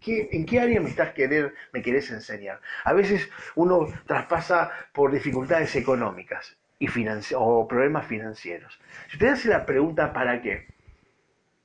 ¿Qué, 0.00 0.28
en 0.32 0.46
qué 0.46 0.58
área 0.58 0.80
me 0.80 0.88
estás 0.88 1.12
querer, 1.12 1.52
me 1.74 1.82
querés 1.82 2.10
enseñar? 2.10 2.62
A 2.82 2.94
veces 2.94 3.28
uno 3.56 3.86
traspasa 4.06 4.70
por 4.94 5.12
dificultades 5.12 5.76
económicas 5.76 6.56
y 6.78 6.88
o 7.34 7.68
problemas 7.68 8.06
financieros. 8.06 8.80
Si 9.08 9.16
usted 9.16 9.28
hace 9.28 9.48
la 9.50 9.66
pregunta 9.66 10.14
¿para 10.14 10.40
qué? 10.40 10.66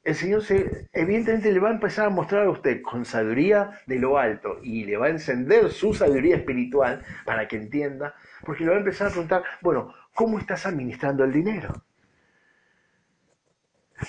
El 0.03 0.15
Señor 0.15 0.43
se, 0.43 0.87
evidentemente 0.93 1.51
le 1.51 1.59
va 1.59 1.69
a 1.69 1.73
empezar 1.73 2.07
a 2.07 2.09
mostrar 2.09 2.47
a 2.47 2.49
usted 2.49 2.81
con 2.81 3.05
sabiduría 3.05 3.81
de 3.85 3.99
lo 3.99 4.17
alto 4.17 4.59
y 4.63 4.83
le 4.83 4.97
va 4.97 5.07
a 5.07 5.09
encender 5.09 5.69
su 5.69 5.93
sabiduría 5.93 6.37
espiritual 6.37 7.03
para 7.23 7.47
que 7.47 7.57
entienda, 7.57 8.15
porque 8.43 8.63
le 8.63 8.71
va 8.71 8.77
a 8.77 8.79
empezar 8.79 9.07
a 9.07 9.11
preguntar, 9.11 9.43
bueno, 9.61 9.93
¿cómo 10.15 10.39
estás 10.39 10.65
administrando 10.65 11.23
el 11.23 11.31
dinero? 11.31 11.83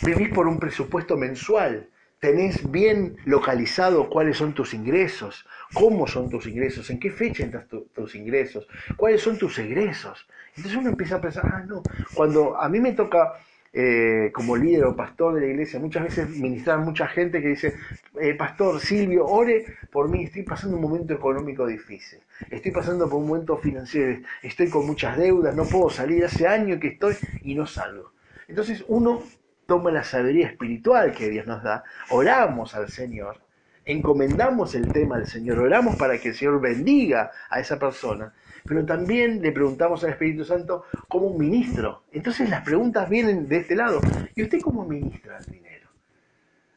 Vivís 0.03 0.31
por 0.31 0.49
un 0.49 0.59
presupuesto 0.59 1.19
mensual, 1.19 1.91
tenés 2.19 2.71
bien 2.71 3.17
localizado 3.27 4.09
cuáles 4.09 4.39
son 4.39 4.55
tus 4.55 4.73
ingresos, 4.73 5.47
cómo 5.75 6.07
son 6.07 6.31
tus 6.31 6.47
ingresos, 6.47 6.89
en 6.89 6.99
qué 6.99 7.11
fecha 7.11 7.45
entran 7.45 7.69
tus 7.69 8.15
ingresos, 8.15 8.67
cuáles 8.97 9.21
son 9.21 9.37
tus 9.37 9.59
egresos. 9.59 10.27
Entonces 10.57 10.77
uno 10.77 10.89
empieza 10.89 11.17
a 11.17 11.21
pensar, 11.21 11.45
ah, 11.47 11.65
no, 11.67 11.83
cuando 12.15 12.59
a 12.59 12.69
mí 12.71 12.81
me 12.81 12.93
toca 12.93 13.35
eh, 13.73 14.31
como 14.35 14.57
líder 14.57 14.85
o 14.85 14.95
pastor 14.95 15.35
de 15.35 15.41
la 15.41 15.47
iglesia, 15.47 15.81
muchas 15.81 16.05
veces 16.05 16.29
ministrar 16.29 16.79
mucha 16.81 17.07
gente 17.07 17.41
que 17.41 17.49
dice, 17.49 17.75
eh, 18.21 18.35
pastor 18.35 18.81
Silvio, 18.81 19.25
ore 19.27 19.65
por 19.91 20.11
mí, 20.11 20.25
estoy 20.25 20.43
pasando 20.43 20.77
un 20.77 20.83
momento 20.83 21.15
económico 21.15 21.67
difícil, 21.67 22.21
estoy 22.51 22.71
pasando 22.71 23.09
por 23.09 23.21
un 23.21 23.29
momento 23.29 23.57
financiero, 23.57 24.21
estoy 24.43 24.69
con 24.69 24.87
muchas 24.87 25.17
deudas, 25.17 25.57
no 25.57 25.65
puedo 25.65 25.89
salir, 25.89 26.25
hace 26.25 26.47
años 26.47 26.81
que 26.81 26.89
estoy 26.89 27.17
y 27.43 27.55
no 27.55 27.67
salgo. 27.67 28.13
Entonces 28.47 28.85
uno 28.89 29.23
toma 29.67 29.91
la 29.91 30.05
sabiduría 30.05 30.49
espiritual 30.49 31.13
que 31.13 31.31
Dios 31.31 31.47
nos 31.47 31.63
da, 31.63 31.85
oramos 32.11 32.75
al 32.75 32.91
Señor, 32.91 33.41
encomendamos 33.85 34.75
el 34.75 34.93
tema 34.93 35.17
al 35.17 35.27
Señor, 35.27 35.59
oramos 35.59 35.97
para 35.97 36.19
que 36.19 36.29
el 36.29 36.35
Señor 36.35 36.61
bendiga 36.61 37.31
a 37.51 37.61
esa 37.61 37.79
persona 37.79 38.33
pero 38.65 38.85
también 38.85 39.43
le 39.43 39.53
preguntamos 39.53 40.05
al 40.05 40.11
Espíritu 40.11 40.45
Santo 40.45 40.85
como 41.09 41.27
un 41.27 41.39
ministro. 41.39 42.05
Entonces 42.13 42.49
las 42.49 42.63
preguntas 42.63 43.09
vienen 43.09 43.49
de 43.49 43.59
este 43.59 43.75
lado. 43.75 44.01
¿Y 44.35 44.43
usted 44.43 44.61
cómo 44.61 44.85
ministra 44.85 45.39
el 45.39 45.47
dinero? 45.47 45.89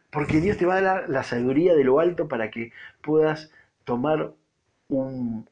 Porque 0.10 0.42
Dios 0.42 0.58
te 0.58 0.66
va 0.66 0.78
a 0.78 0.82
dar 0.82 1.10
la 1.10 1.24
sabiduría 1.24 1.76
de 1.76 1.84
lo 1.84 2.00
alto 2.00 2.28
para 2.28 2.50
que 2.50 2.72
puedas 3.02 3.52
tomar 3.84 4.32
un, 4.88 5.48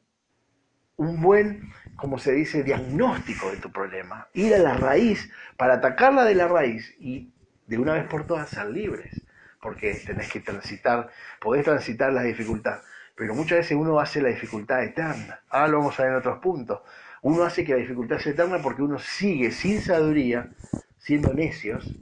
un 0.96 1.20
buen, 1.20 1.70
como 1.96 2.18
se 2.18 2.32
dice, 2.32 2.62
diagnóstico 2.62 3.50
de 3.50 3.58
tu 3.58 3.70
problema. 3.70 4.28
Ir 4.32 4.54
a 4.54 4.58
la 4.58 4.74
raíz 4.74 5.30
para 5.56 5.74
atacarla 5.74 6.24
de 6.24 6.34
la 6.34 6.48
raíz 6.48 6.94
y 6.98 7.30
de 7.66 7.78
una 7.78 7.92
vez 7.92 8.04
por 8.06 8.26
todas 8.26 8.48
ser 8.48 8.70
libres. 8.70 9.23
Porque 9.64 9.88
tenés 10.08 10.28
que 10.32 10.40
transitar, 10.40 10.98
podés 11.40 11.64
transitar 11.64 12.12
la 12.12 12.22
dificultad 12.22 12.78
pero 13.16 13.34
muchas 13.34 13.58
veces 13.58 13.76
uno 13.78 14.00
hace 14.00 14.20
la 14.20 14.28
dificultad 14.30 14.82
eterna. 14.82 15.40
Ahora 15.48 15.68
lo 15.68 15.78
vamos 15.78 16.00
a 16.00 16.02
ver 16.02 16.12
en 16.12 16.18
otros 16.18 16.38
puntos. 16.40 16.80
Uno 17.22 17.44
hace 17.44 17.64
que 17.64 17.72
la 17.72 17.78
dificultad 17.78 18.18
sea 18.18 18.32
eterna 18.32 18.60
porque 18.60 18.82
uno 18.82 18.98
sigue 18.98 19.52
sin 19.52 19.80
sabiduría, 19.80 20.52
siendo 20.98 21.32
necios, 21.32 21.96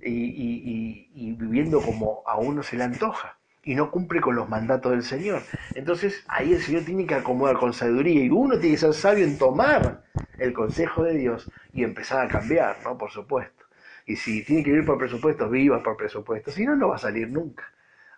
y- 0.00 1.08
y 1.14 1.32
viviendo 1.32 1.82
como 1.82 2.22
a 2.26 2.36
uno 2.38 2.62
se 2.62 2.76
le 2.76 2.84
antoja 2.84 3.38
y 3.62 3.74
no 3.74 3.90
cumple 3.90 4.20
con 4.20 4.34
los 4.34 4.48
mandatos 4.48 4.92
del 4.92 5.02
Señor. 5.04 5.46
Entonces 5.74 6.24
ahí 6.28 6.52
el 6.54 6.60
Señor 6.62 6.84
tiene 6.84 7.06
que 7.06 7.14
acomodar 7.14 7.56
con 7.58 7.72
sabiduría 7.72 8.24
y 8.24 8.30
uno 8.30 8.58
tiene 8.58 8.74
que 8.74 8.80
ser 8.80 8.94
sabio 8.94 9.24
en 9.24 9.38
tomar 9.38 10.02
el 10.38 10.52
consejo 10.52 11.04
de 11.04 11.14
Dios 11.14 11.50
y 11.72 11.84
empezar 11.84 12.24
a 12.26 12.28
cambiar, 12.28 12.80
¿no? 12.82 12.98
Por 12.98 13.10
supuesto. 13.10 13.64
Y 14.06 14.16
si 14.16 14.44
tiene 14.44 14.62
que 14.62 14.70
vivir 14.70 14.86
por 14.86 14.98
presupuesto, 14.98 15.48
viva 15.48 15.82
por 15.82 15.96
presupuesto. 15.96 16.50
Si 16.50 16.64
no, 16.64 16.76
no 16.76 16.88
va 16.88 16.96
a 16.96 16.98
salir 16.98 17.28
nunca. 17.28 17.64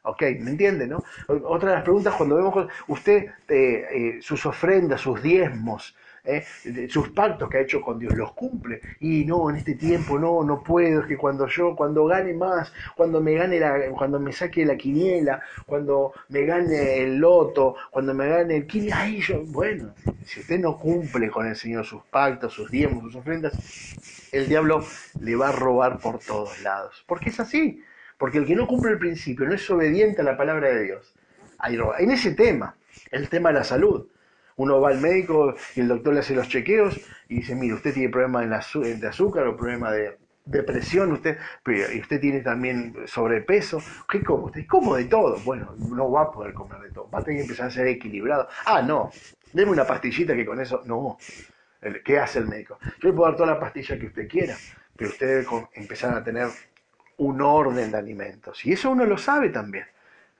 Ok, 0.02 0.22
¿me 0.40 0.50
entiende, 0.50 0.86
no? 0.86 1.02
Otra 1.28 1.70
de 1.70 1.74
las 1.76 1.84
preguntas 1.84 2.14
cuando 2.14 2.36
vemos 2.36 2.68
usted 2.88 3.26
eh, 3.48 3.86
eh, 3.90 4.18
sus 4.20 4.44
ofrendas, 4.44 5.00
sus 5.00 5.22
diezmos, 5.22 5.96
sus 6.88 7.10
pactos 7.10 7.48
que 7.50 7.58
ha 7.58 7.60
hecho 7.60 7.80
con 7.80 7.98
Dios, 7.98 8.14
los 8.14 8.32
cumple. 8.32 8.80
Y 9.00 9.24
no, 9.24 9.50
en 9.50 9.56
este 9.56 9.74
tiempo 9.74 10.18
no, 10.18 10.42
no 10.42 10.62
puedo, 10.62 11.00
es 11.00 11.06
que 11.06 11.16
cuando 11.16 11.46
yo, 11.46 11.76
cuando 11.76 12.06
gane 12.06 12.32
más, 12.32 12.72
cuando 12.96 13.20
me 13.20 13.34
gane 13.34 13.60
la, 13.60 13.90
cuando 13.90 14.18
me 14.18 14.32
saque 14.32 14.64
la 14.64 14.76
quiniela, 14.76 15.42
cuando 15.66 16.12
me 16.28 16.44
gane 16.44 16.98
el 17.02 17.16
loto, 17.16 17.76
cuando 17.90 18.14
me 18.14 18.28
gane 18.28 18.56
el 18.56 18.66
quiniela, 18.66 19.00
ahí 19.00 19.20
yo, 19.20 19.42
bueno, 19.46 19.94
si 20.24 20.40
usted 20.40 20.58
no 20.58 20.78
cumple 20.78 21.30
con 21.30 21.46
el 21.46 21.56
Señor 21.56 21.84
sus 21.84 22.02
pactos, 22.04 22.52
sus 22.52 22.70
diezmos, 22.70 23.04
sus 23.04 23.16
ofrendas, 23.16 23.54
el 24.32 24.48
diablo 24.48 24.84
le 25.20 25.36
va 25.36 25.50
a 25.50 25.52
robar 25.52 25.98
por 25.98 26.18
todos 26.18 26.60
lados. 26.62 27.04
Porque 27.06 27.30
es 27.30 27.40
así. 27.40 27.82
Porque 28.18 28.38
el 28.38 28.46
que 28.46 28.54
no 28.54 28.66
cumple 28.66 28.92
el 28.92 28.98
principio, 28.98 29.46
no 29.46 29.54
es 29.54 29.68
obediente 29.70 30.22
a 30.22 30.24
la 30.24 30.36
palabra 30.36 30.68
de 30.68 30.84
Dios. 30.84 31.14
En 31.98 32.10
ese 32.10 32.32
tema, 32.32 32.76
el 33.10 33.28
tema 33.28 33.50
de 33.50 33.56
la 33.56 33.64
salud. 33.64 34.06
Uno 34.56 34.80
va 34.80 34.90
al 34.90 35.00
médico 35.00 35.54
y 35.74 35.80
el 35.80 35.88
doctor 35.88 36.14
le 36.14 36.20
hace 36.20 36.34
los 36.34 36.48
chequeos 36.48 37.00
y 37.28 37.36
dice, 37.36 37.54
mire, 37.54 37.74
usted 37.74 37.92
tiene 37.92 38.08
problema 38.08 38.44
de 38.44 39.06
azúcar 39.06 39.46
o 39.46 39.56
problema 39.56 39.90
de 39.90 40.16
depresión, 40.44 41.12
usted, 41.12 41.38
y 41.66 42.00
usted 42.00 42.20
tiene 42.20 42.40
también 42.40 42.94
sobrepeso. 43.06 43.82
¿Qué 44.08 44.22
come 44.22 44.44
usted? 44.44 44.66
Como 44.66 44.94
de 44.94 45.04
todo. 45.06 45.38
Bueno, 45.44 45.74
no 45.78 46.10
va 46.10 46.22
a 46.22 46.30
poder 46.30 46.52
comer 46.52 46.80
de 46.80 46.90
todo. 46.90 47.08
Va 47.10 47.20
a 47.20 47.22
tener 47.22 47.38
que 47.38 47.44
empezar 47.44 47.66
a 47.66 47.70
ser 47.70 47.86
equilibrado. 47.86 48.48
Ah, 48.66 48.82
no. 48.82 49.10
Deme 49.52 49.70
una 49.70 49.86
pastillita 49.86 50.34
que 50.34 50.44
con 50.44 50.60
eso. 50.60 50.82
No. 50.84 51.18
¿Qué 52.04 52.18
hace 52.18 52.38
el 52.38 52.46
médico? 52.46 52.78
Yo 53.00 53.08
le 53.08 53.12
puedo 53.12 53.28
dar 53.28 53.36
toda 53.36 53.54
la 53.54 53.60
pastilla 53.60 53.98
que 53.98 54.06
usted 54.06 54.28
quiera, 54.28 54.56
pero 54.96 55.10
usted 55.10 55.26
debe 55.26 55.68
empezar 55.74 56.14
a 56.16 56.24
tener 56.24 56.48
un 57.18 57.40
orden 57.40 57.90
de 57.90 57.98
alimentos. 57.98 58.64
Y 58.64 58.72
eso 58.72 58.90
uno 58.90 59.04
lo 59.04 59.18
sabe 59.18 59.50
también. 59.50 59.84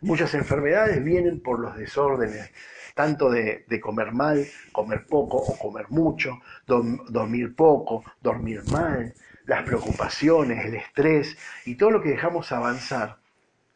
Muchas 0.01 0.35
enfermedades 0.35 1.03
vienen 1.03 1.41
por 1.41 1.61
los 1.61 1.77
desórdenes, 1.77 2.51
tanto 2.95 3.31
de, 3.31 3.65
comer 3.81 4.13
mal, 4.13 4.47
comer 4.73 5.07
poco 5.07 5.37
o 5.37 5.59
comer 5.59 5.87
mucho, 5.91 6.41
dormir 6.67 7.55
poco, 7.55 8.05
dormir 8.21 8.65
mal, 8.65 9.15
las 9.47 9.65
preocupaciones, 9.65 10.65
el 10.65 10.77
estrés 10.77 11.37
y 11.65 11.75
todo 11.75 11.91
lo 11.91 12.03
que 12.03 12.11
dejamos 12.11 12.53
avanzar. 12.53 13.19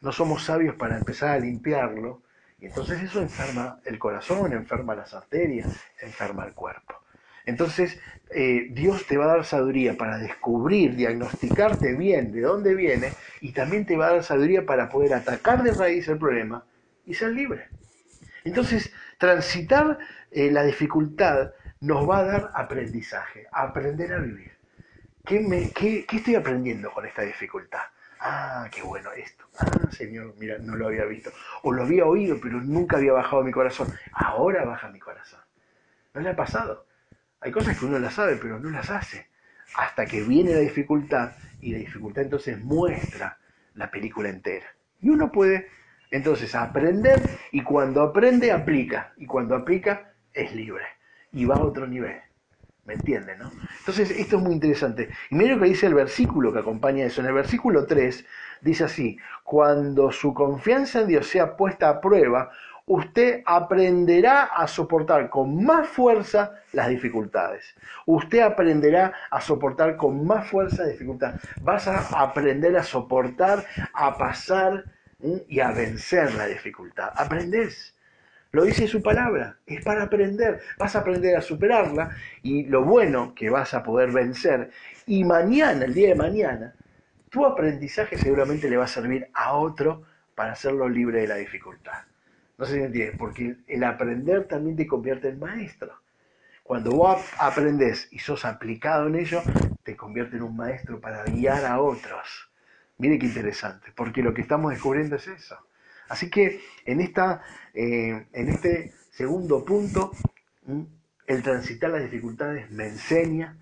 No 0.01 0.11
somos 0.11 0.43
sabios 0.45 0.75
para 0.75 0.97
empezar 0.97 1.31
a 1.31 1.39
limpiarlo 1.39 2.21
y 2.59 2.65
entonces 2.65 3.01
eso 3.01 3.21
enferma 3.21 3.79
el 3.85 3.99
corazón, 3.99 4.53
enferma 4.53 4.95
las 4.95 5.13
arterias, 5.13 5.69
enferma 6.01 6.45
el 6.45 6.53
cuerpo. 6.53 6.95
Entonces, 7.45 7.99
eh, 8.31 8.67
Dios 8.71 9.05
te 9.07 9.17
va 9.17 9.25
a 9.25 9.35
dar 9.35 9.45
sabiduría 9.45 9.97
para 9.97 10.17
descubrir, 10.17 10.95
diagnosticarte 10.95 11.95
bien 11.95 12.31
de 12.31 12.41
dónde 12.41 12.75
viene 12.75 13.13
y 13.41 13.53
también 13.53 13.85
te 13.85 13.97
va 13.97 14.07
a 14.07 14.13
dar 14.13 14.23
sabiduría 14.23 14.65
para 14.65 14.89
poder 14.89 15.13
atacar 15.13 15.63
de 15.63 15.73
raíz 15.73 16.07
el 16.07 16.19
problema 16.19 16.63
y 17.05 17.15
ser 17.15 17.31
libre. 17.31 17.69
Entonces, 18.43 18.93
transitar 19.19 19.99
eh, 20.31 20.49
la 20.49 20.63
dificultad 20.63 21.51
nos 21.81 22.09
va 22.09 22.19
a 22.19 22.23
dar 22.23 22.51
aprendizaje, 22.55 23.45
aprender 23.51 24.13
a 24.13 24.19
vivir. 24.19 24.51
¿Qué, 25.25 25.41
me, 25.41 25.69
qué, 25.71 26.05
qué 26.07 26.17
estoy 26.17 26.35
aprendiendo 26.35 26.91
con 26.91 27.05
esta 27.05 27.21
dificultad? 27.21 27.81
Ah, 28.21 28.67
qué 28.71 28.81
bueno 28.81 29.11
esto. 29.11 29.45
Ah, 29.59 29.91
Señor, 29.91 30.33
mira, 30.39 30.57
no 30.57 30.75
lo 30.75 30.87
había 30.87 31.05
visto. 31.05 31.31
O 31.63 31.71
lo 31.71 31.83
había 31.83 32.05
oído, 32.05 32.39
pero 32.41 32.59
nunca 32.61 32.97
había 32.97 33.13
bajado 33.13 33.43
mi 33.43 33.51
corazón. 33.51 33.93
Ahora 34.13 34.65
baja 34.65 34.89
mi 34.89 34.99
corazón. 34.99 35.41
¿No 36.13 36.21
le 36.21 36.29
ha 36.29 36.35
pasado? 36.35 36.87
Hay 37.41 37.51
cosas 37.51 37.77
que 37.77 37.85
uno 37.85 37.99
las 37.99 38.15
sabe, 38.15 38.37
pero 38.37 38.59
no 38.59 38.69
las 38.69 38.89
hace. 38.89 39.29
Hasta 39.75 40.05
que 40.05 40.23
viene 40.23 40.53
la 40.53 40.59
dificultad 40.59 41.33
y 41.61 41.73
la 41.73 41.77
dificultad 41.77 42.23
entonces 42.23 42.59
muestra 42.59 43.37
la 43.75 43.91
película 43.91 44.29
entera. 44.29 44.65
Y 45.01 45.09
uno 45.09 45.31
puede 45.31 45.69
entonces 46.11 46.55
aprender 46.55 47.21
y 47.51 47.63
cuando 47.63 48.01
aprende 48.01 48.51
aplica. 48.51 49.13
Y 49.17 49.25
cuando 49.25 49.55
aplica 49.55 50.13
es 50.33 50.53
libre. 50.55 50.83
Y 51.31 51.45
va 51.45 51.55
a 51.55 51.61
otro 51.61 51.85
nivel. 51.85 52.17
¿Me 52.85 52.95
entienden? 52.95 53.37
No? 53.37 53.51
Entonces 53.79 54.09
esto 54.09 54.37
es 54.37 54.41
muy 54.41 54.53
interesante. 54.53 55.09
Y 55.29 55.35
mira 55.35 55.55
lo 55.55 55.61
que 55.61 55.69
dice 55.69 55.85
el 55.85 55.93
versículo 55.93 56.51
que 56.51 56.59
acompaña 56.59 57.05
eso. 57.05 57.21
En 57.21 57.27
el 57.27 57.33
versículo 57.33 57.85
3 57.85 58.25
dice 58.61 58.85
así, 58.85 59.17
cuando 59.43 60.11
su 60.11 60.33
confianza 60.33 61.01
en 61.01 61.07
Dios 61.07 61.27
sea 61.27 61.55
puesta 61.55 61.89
a 61.89 62.01
prueba, 62.01 62.49
usted 62.87 63.43
aprenderá 63.45 64.45
a 64.45 64.67
soportar 64.67 65.29
con 65.29 65.63
más 65.63 65.87
fuerza 65.87 66.53
las 66.73 66.89
dificultades. 66.89 67.75
Usted 68.07 68.39
aprenderá 68.39 69.13
a 69.29 69.39
soportar 69.39 69.95
con 69.95 70.25
más 70.25 70.47
fuerza 70.49 70.81
las 70.81 70.93
dificultades. 70.93 71.39
Vas 71.61 71.87
a 71.87 71.99
aprender 72.19 72.75
a 72.75 72.83
soportar, 72.83 73.63
a 73.93 74.17
pasar 74.17 74.85
y 75.47 75.59
a 75.59 75.71
vencer 75.71 76.33
la 76.35 76.47
dificultad. 76.47 77.11
Aprendés. 77.15 77.95
Lo 78.51 78.63
dice 78.63 78.87
su 78.87 79.01
palabra, 79.03 79.57
es 79.65 79.83
para 79.83 80.03
aprender. 80.03 80.61
Vas 80.77 80.95
a 80.95 80.99
aprender 80.99 81.35
a 81.35 81.41
superarla 81.41 82.09
y 82.41 82.63
lo 82.65 82.83
bueno 82.83 83.35
que 83.35 83.49
vas 83.49 83.73
a 83.73 83.83
poder 83.83 84.11
vencer. 84.11 84.71
Y 85.05 85.23
mañana, 85.23 85.85
el 85.85 85.93
día 85.93 86.09
de 86.09 86.15
mañana, 86.15 86.73
tu 87.29 87.45
aprendizaje 87.45 88.17
seguramente 88.17 88.69
le 88.69 88.77
va 88.77 88.85
a 88.85 88.87
servir 88.87 89.29
a 89.33 89.53
otro 89.53 90.03
para 90.35 90.53
hacerlo 90.53 90.89
libre 90.89 91.21
de 91.21 91.27
la 91.27 91.35
dificultad. 91.35 92.03
No 92.57 92.65
sé 92.65 92.73
si 92.73 92.79
me 92.79 92.85
entiendes, 92.87 93.17
porque 93.17 93.57
el 93.67 93.83
aprender 93.83 94.45
también 94.47 94.75
te 94.75 94.87
convierte 94.87 95.29
en 95.29 95.39
maestro. 95.39 96.01
Cuando 96.63 96.91
vos 96.91 97.17
ap- 97.17 97.41
aprendes 97.51 98.07
y 98.11 98.19
sos 98.19 98.45
aplicado 98.45 99.07
en 99.07 99.15
ello, 99.15 99.41
te 99.83 99.95
convierte 99.95 100.37
en 100.37 100.43
un 100.43 100.55
maestro 100.55 100.99
para 100.99 101.23
guiar 101.25 101.65
a 101.65 101.79
otros. 101.81 102.48
Mire 102.99 103.17
qué 103.17 103.27
interesante, 103.27 103.91
porque 103.95 104.21
lo 104.21 104.33
que 104.33 104.41
estamos 104.41 104.71
descubriendo 104.71 105.15
es 105.15 105.27
eso. 105.27 105.57
Así 106.09 106.29
que 106.29 106.61
en, 106.85 106.99
esta, 106.99 107.41
eh, 107.73 108.27
en 108.33 108.49
este 108.49 108.93
segundo 109.11 109.63
punto, 109.63 110.11
el 111.25 111.43
transitar 111.43 111.91
las 111.91 112.03
dificultades 112.03 112.69
me 112.71 112.87
enseña, 112.87 113.57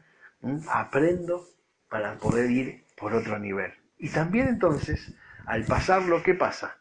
aprendo 0.70 1.46
para 1.90 2.18
poder 2.18 2.50
ir 2.50 2.84
por 2.98 3.14
otro 3.14 3.38
nivel. 3.38 3.72
Y 4.00 4.10
también 4.10 4.48
entonces, 4.48 5.14
al 5.46 5.66
pasarlo, 5.66 6.24
¿qué 6.24 6.34
pasa? 6.34 6.78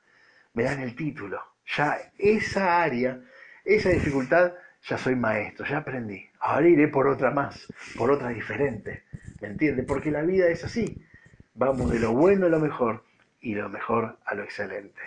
Me 0.54 0.62
dan 0.64 0.80
el 0.80 0.96
título. 0.96 1.40
Ya 1.76 1.98
esa 2.18 2.82
área, 2.82 3.20
esa 3.64 3.90
dificultad, 3.90 4.52
ya 4.88 4.96
soy 4.96 5.14
maestro, 5.16 5.66
ya 5.66 5.78
aprendí. 5.78 6.26
Ahora 6.40 6.68
iré 6.68 6.88
por 6.88 7.06
otra 7.06 7.30
más, 7.30 7.66
por 7.96 8.10
otra 8.10 8.30
diferente. 8.30 9.04
¿Me 9.40 9.48
entiende? 9.48 9.82
Porque 9.82 10.10
la 10.10 10.22
vida 10.22 10.48
es 10.48 10.64
así. 10.64 11.05
Vamos 11.56 11.90
de 11.90 11.98
lo 11.98 12.12
bueno 12.12 12.46
a 12.46 12.48
lo 12.50 12.60
mejor 12.60 13.02
y 13.40 13.54
lo 13.54 13.68
mejor 13.68 14.18
a 14.26 14.34
lo 14.34 14.42
excelente. 14.44 15.00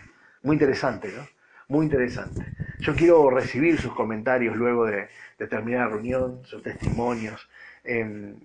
Muy 0.44 0.56
interesante, 0.56 1.12
¿no? 1.16 1.28
Muy 1.68 1.86
interesante. 1.86 2.44
Yo 2.82 2.96
quiero 2.96 3.30
recibir 3.30 3.80
sus 3.80 3.94
comentarios 3.94 4.56
luego 4.56 4.86
de, 4.86 5.10
terminar 5.50 5.82
la 5.88 5.94
reunión, 5.94 6.42
sus 6.46 6.64
testimonios. 6.64 7.48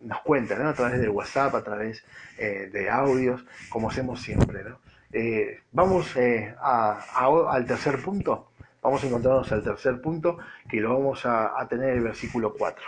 Nos 0.03 0.21
cuentan, 0.23 0.63
¿no? 0.63 0.69
A 0.69 0.75
través 0.75 1.01
del 1.01 1.11
WhatsApp, 1.11 1.55
a 1.55 1.65
través 1.65 2.05
eh, 2.37 2.69
de 2.73 2.91
audios, 2.91 3.45
como 3.69 3.89
hacemos 3.89 4.21
siempre, 4.21 4.63
¿no? 4.65 4.79
Eh, 5.13 5.61
vamos 5.73 6.15
eh, 6.17 6.55
a- 6.61 7.01
al 7.51 7.67
tercer 7.67 8.03
punto. 8.03 8.51
Vamos 8.83 9.03
a 9.03 9.07
encontrarnos 9.07 9.51
al 9.53 9.63
tercer 9.65 10.01
punto, 10.01 10.39
que 10.69 10.81
lo 10.81 10.93
vamos 10.95 11.25
a, 11.25 11.59
a 11.59 11.67
tener 11.69 11.91
en 11.91 11.97
el 11.99 12.03
versículo 12.05 12.53
4. 12.53 12.85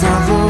Nunca 0.00 0.41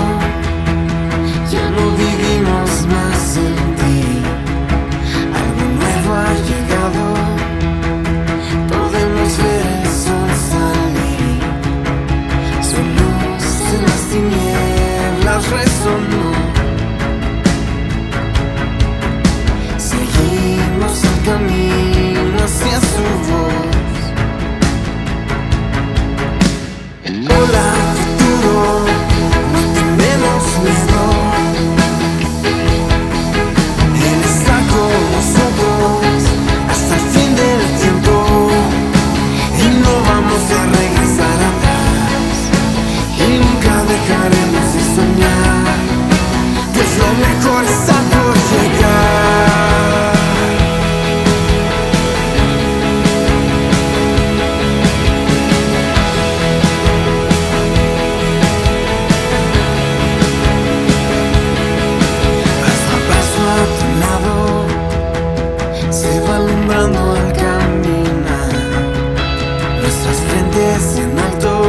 en 70.96 71.18
alto 71.18 71.62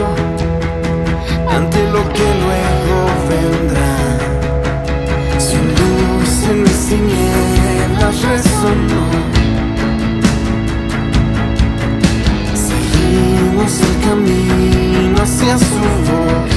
ante 1.49 1.80
lo 1.91 2.01
que 2.13 2.28
luego 2.43 2.97
vendrá. 3.30 3.95
Sin 5.38 5.65
luz 5.80 6.49
en 6.49 6.63
mis 6.63 6.80
tinieblas 6.88 8.21
resonó. 8.24 9.03
Seguimos 12.67 13.82
el 13.82 13.95
camino 14.07 15.21
hacia 15.21 15.57
su 15.57 15.84
voz. 16.07 16.53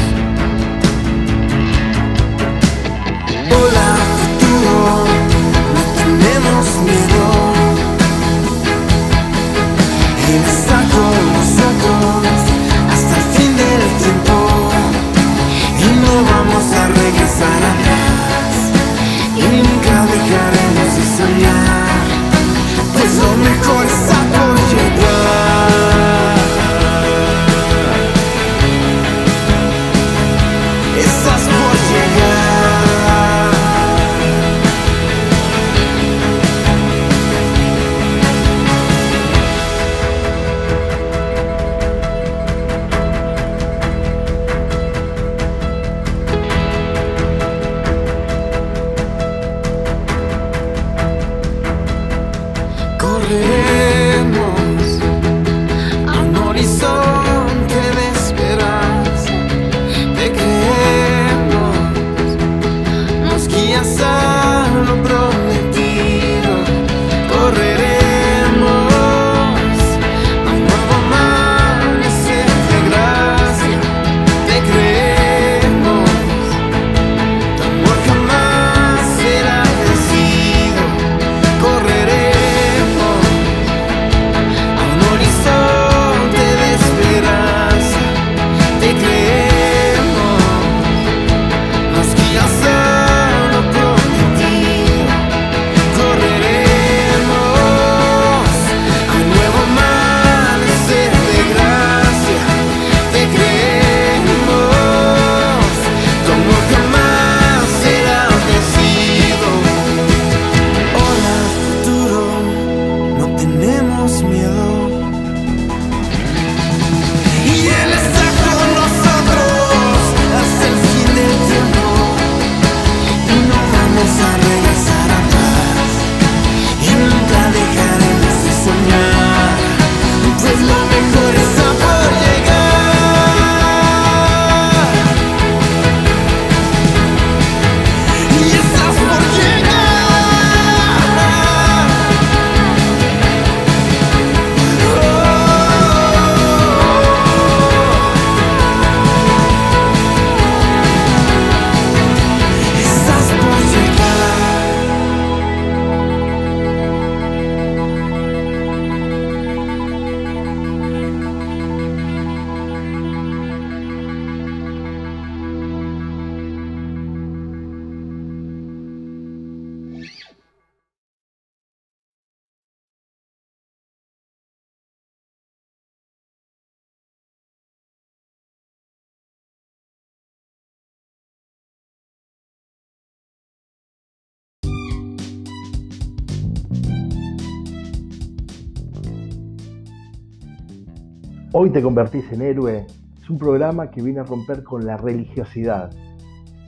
Hoy 191.59 191.71
te 191.71 191.81
convertís 191.81 192.31
en 192.33 192.43
héroe 192.43 192.85
es 193.19 193.31
un 193.31 193.39
programa 193.39 193.91
que 193.91 194.03
viene 194.03 194.21
a 194.21 194.25
romper 194.25 194.63
con 194.63 194.85
la 194.85 194.99
religiosidad 194.99 195.91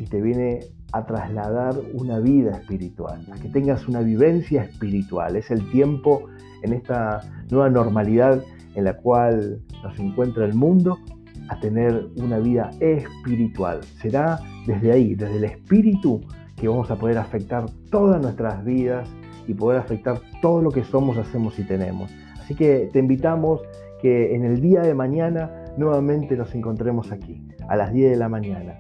y 0.01 0.05
te 0.05 0.19
viene 0.19 0.61
a 0.93 1.05
trasladar 1.05 1.75
una 1.93 2.21
vida 2.21 2.53
espiritual, 2.53 3.23
a 3.31 3.39
que 3.39 3.51
tengas 3.51 3.87
una 3.87 4.01
vivencia 4.01 4.63
espiritual. 4.63 5.37
Es 5.37 5.51
el 5.51 5.71
tiempo 5.71 6.23
en 6.63 6.73
esta 6.73 7.21
nueva 7.51 7.69
normalidad 7.69 8.43
en 8.77 8.85
la 8.85 8.97
cual 8.97 9.61
nos 9.83 9.99
encuentra 9.99 10.47
el 10.47 10.55
mundo 10.55 10.99
a 11.51 11.61
tener 11.61 12.09
una 12.17 12.39
vida 12.39 12.71
espiritual. 12.81 13.81
Será 14.01 14.41
desde 14.67 14.91
ahí, 14.91 15.15
desde 15.15 15.37
el 15.37 15.45
espíritu, 15.45 16.23
que 16.57 16.67
vamos 16.67 16.91
a 16.91 16.97
poder 16.97 17.19
afectar 17.19 17.67
todas 17.91 18.23
nuestras 18.23 18.65
vidas 18.65 19.07
y 19.47 19.53
poder 19.53 19.81
afectar 19.81 20.19
todo 20.41 20.63
lo 20.63 20.71
que 20.71 20.83
somos, 20.83 21.19
hacemos 21.19 21.59
y 21.59 21.65
tenemos. 21.65 22.11
Así 22.41 22.55
que 22.55 22.89
te 22.91 23.01
invitamos 23.01 23.61
que 24.01 24.35
en 24.35 24.45
el 24.45 24.61
día 24.61 24.83
de 24.83 24.95
mañana 24.95 25.51
nuevamente 25.77 26.37
nos 26.37 26.55
encontremos 26.55 27.11
aquí, 27.13 27.47
a 27.69 27.77
las 27.77 27.93
10 27.93 28.13
de 28.13 28.17
la 28.17 28.29
mañana, 28.29 28.75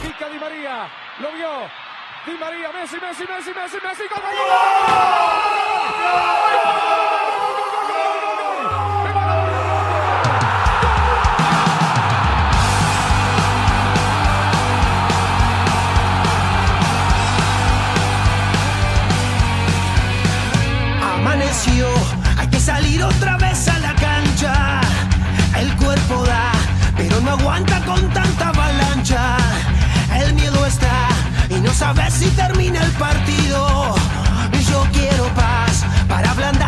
Pica 0.00 0.28
Di 0.28 0.38
María, 0.38 0.88
lo 1.18 1.30
vio. 1.32 1.70
Di 2.26 2.36
María, 2.38 2.70
Messi, 2.72 2.98
Messi, 3.00 3.24
Messi, 3.26 3.52
Messi, 3.54 3.78
Messi, 3.82 4.08
¡Gol! 4.08 4.18
Hay 6.00 7.07
con 27.66 28.08
tanta 28.10 28.48
avalancha. 28.48 29.36
El 30.14 30.34
miedo 30.34 30.64
está 30.64 31.08
y 31.48 31.54
no 31.60 31.72
sabes 31.72 32.14
si 32.14 32.30
termina 32.30 32.80
el 32.80 32.92
partido. 32.92 33.96
Yo 34.70 34.86
quiero 34.92 35.24
paz 35.34 35.84
para 36.08 36.30
ablandar. 36.30 36.67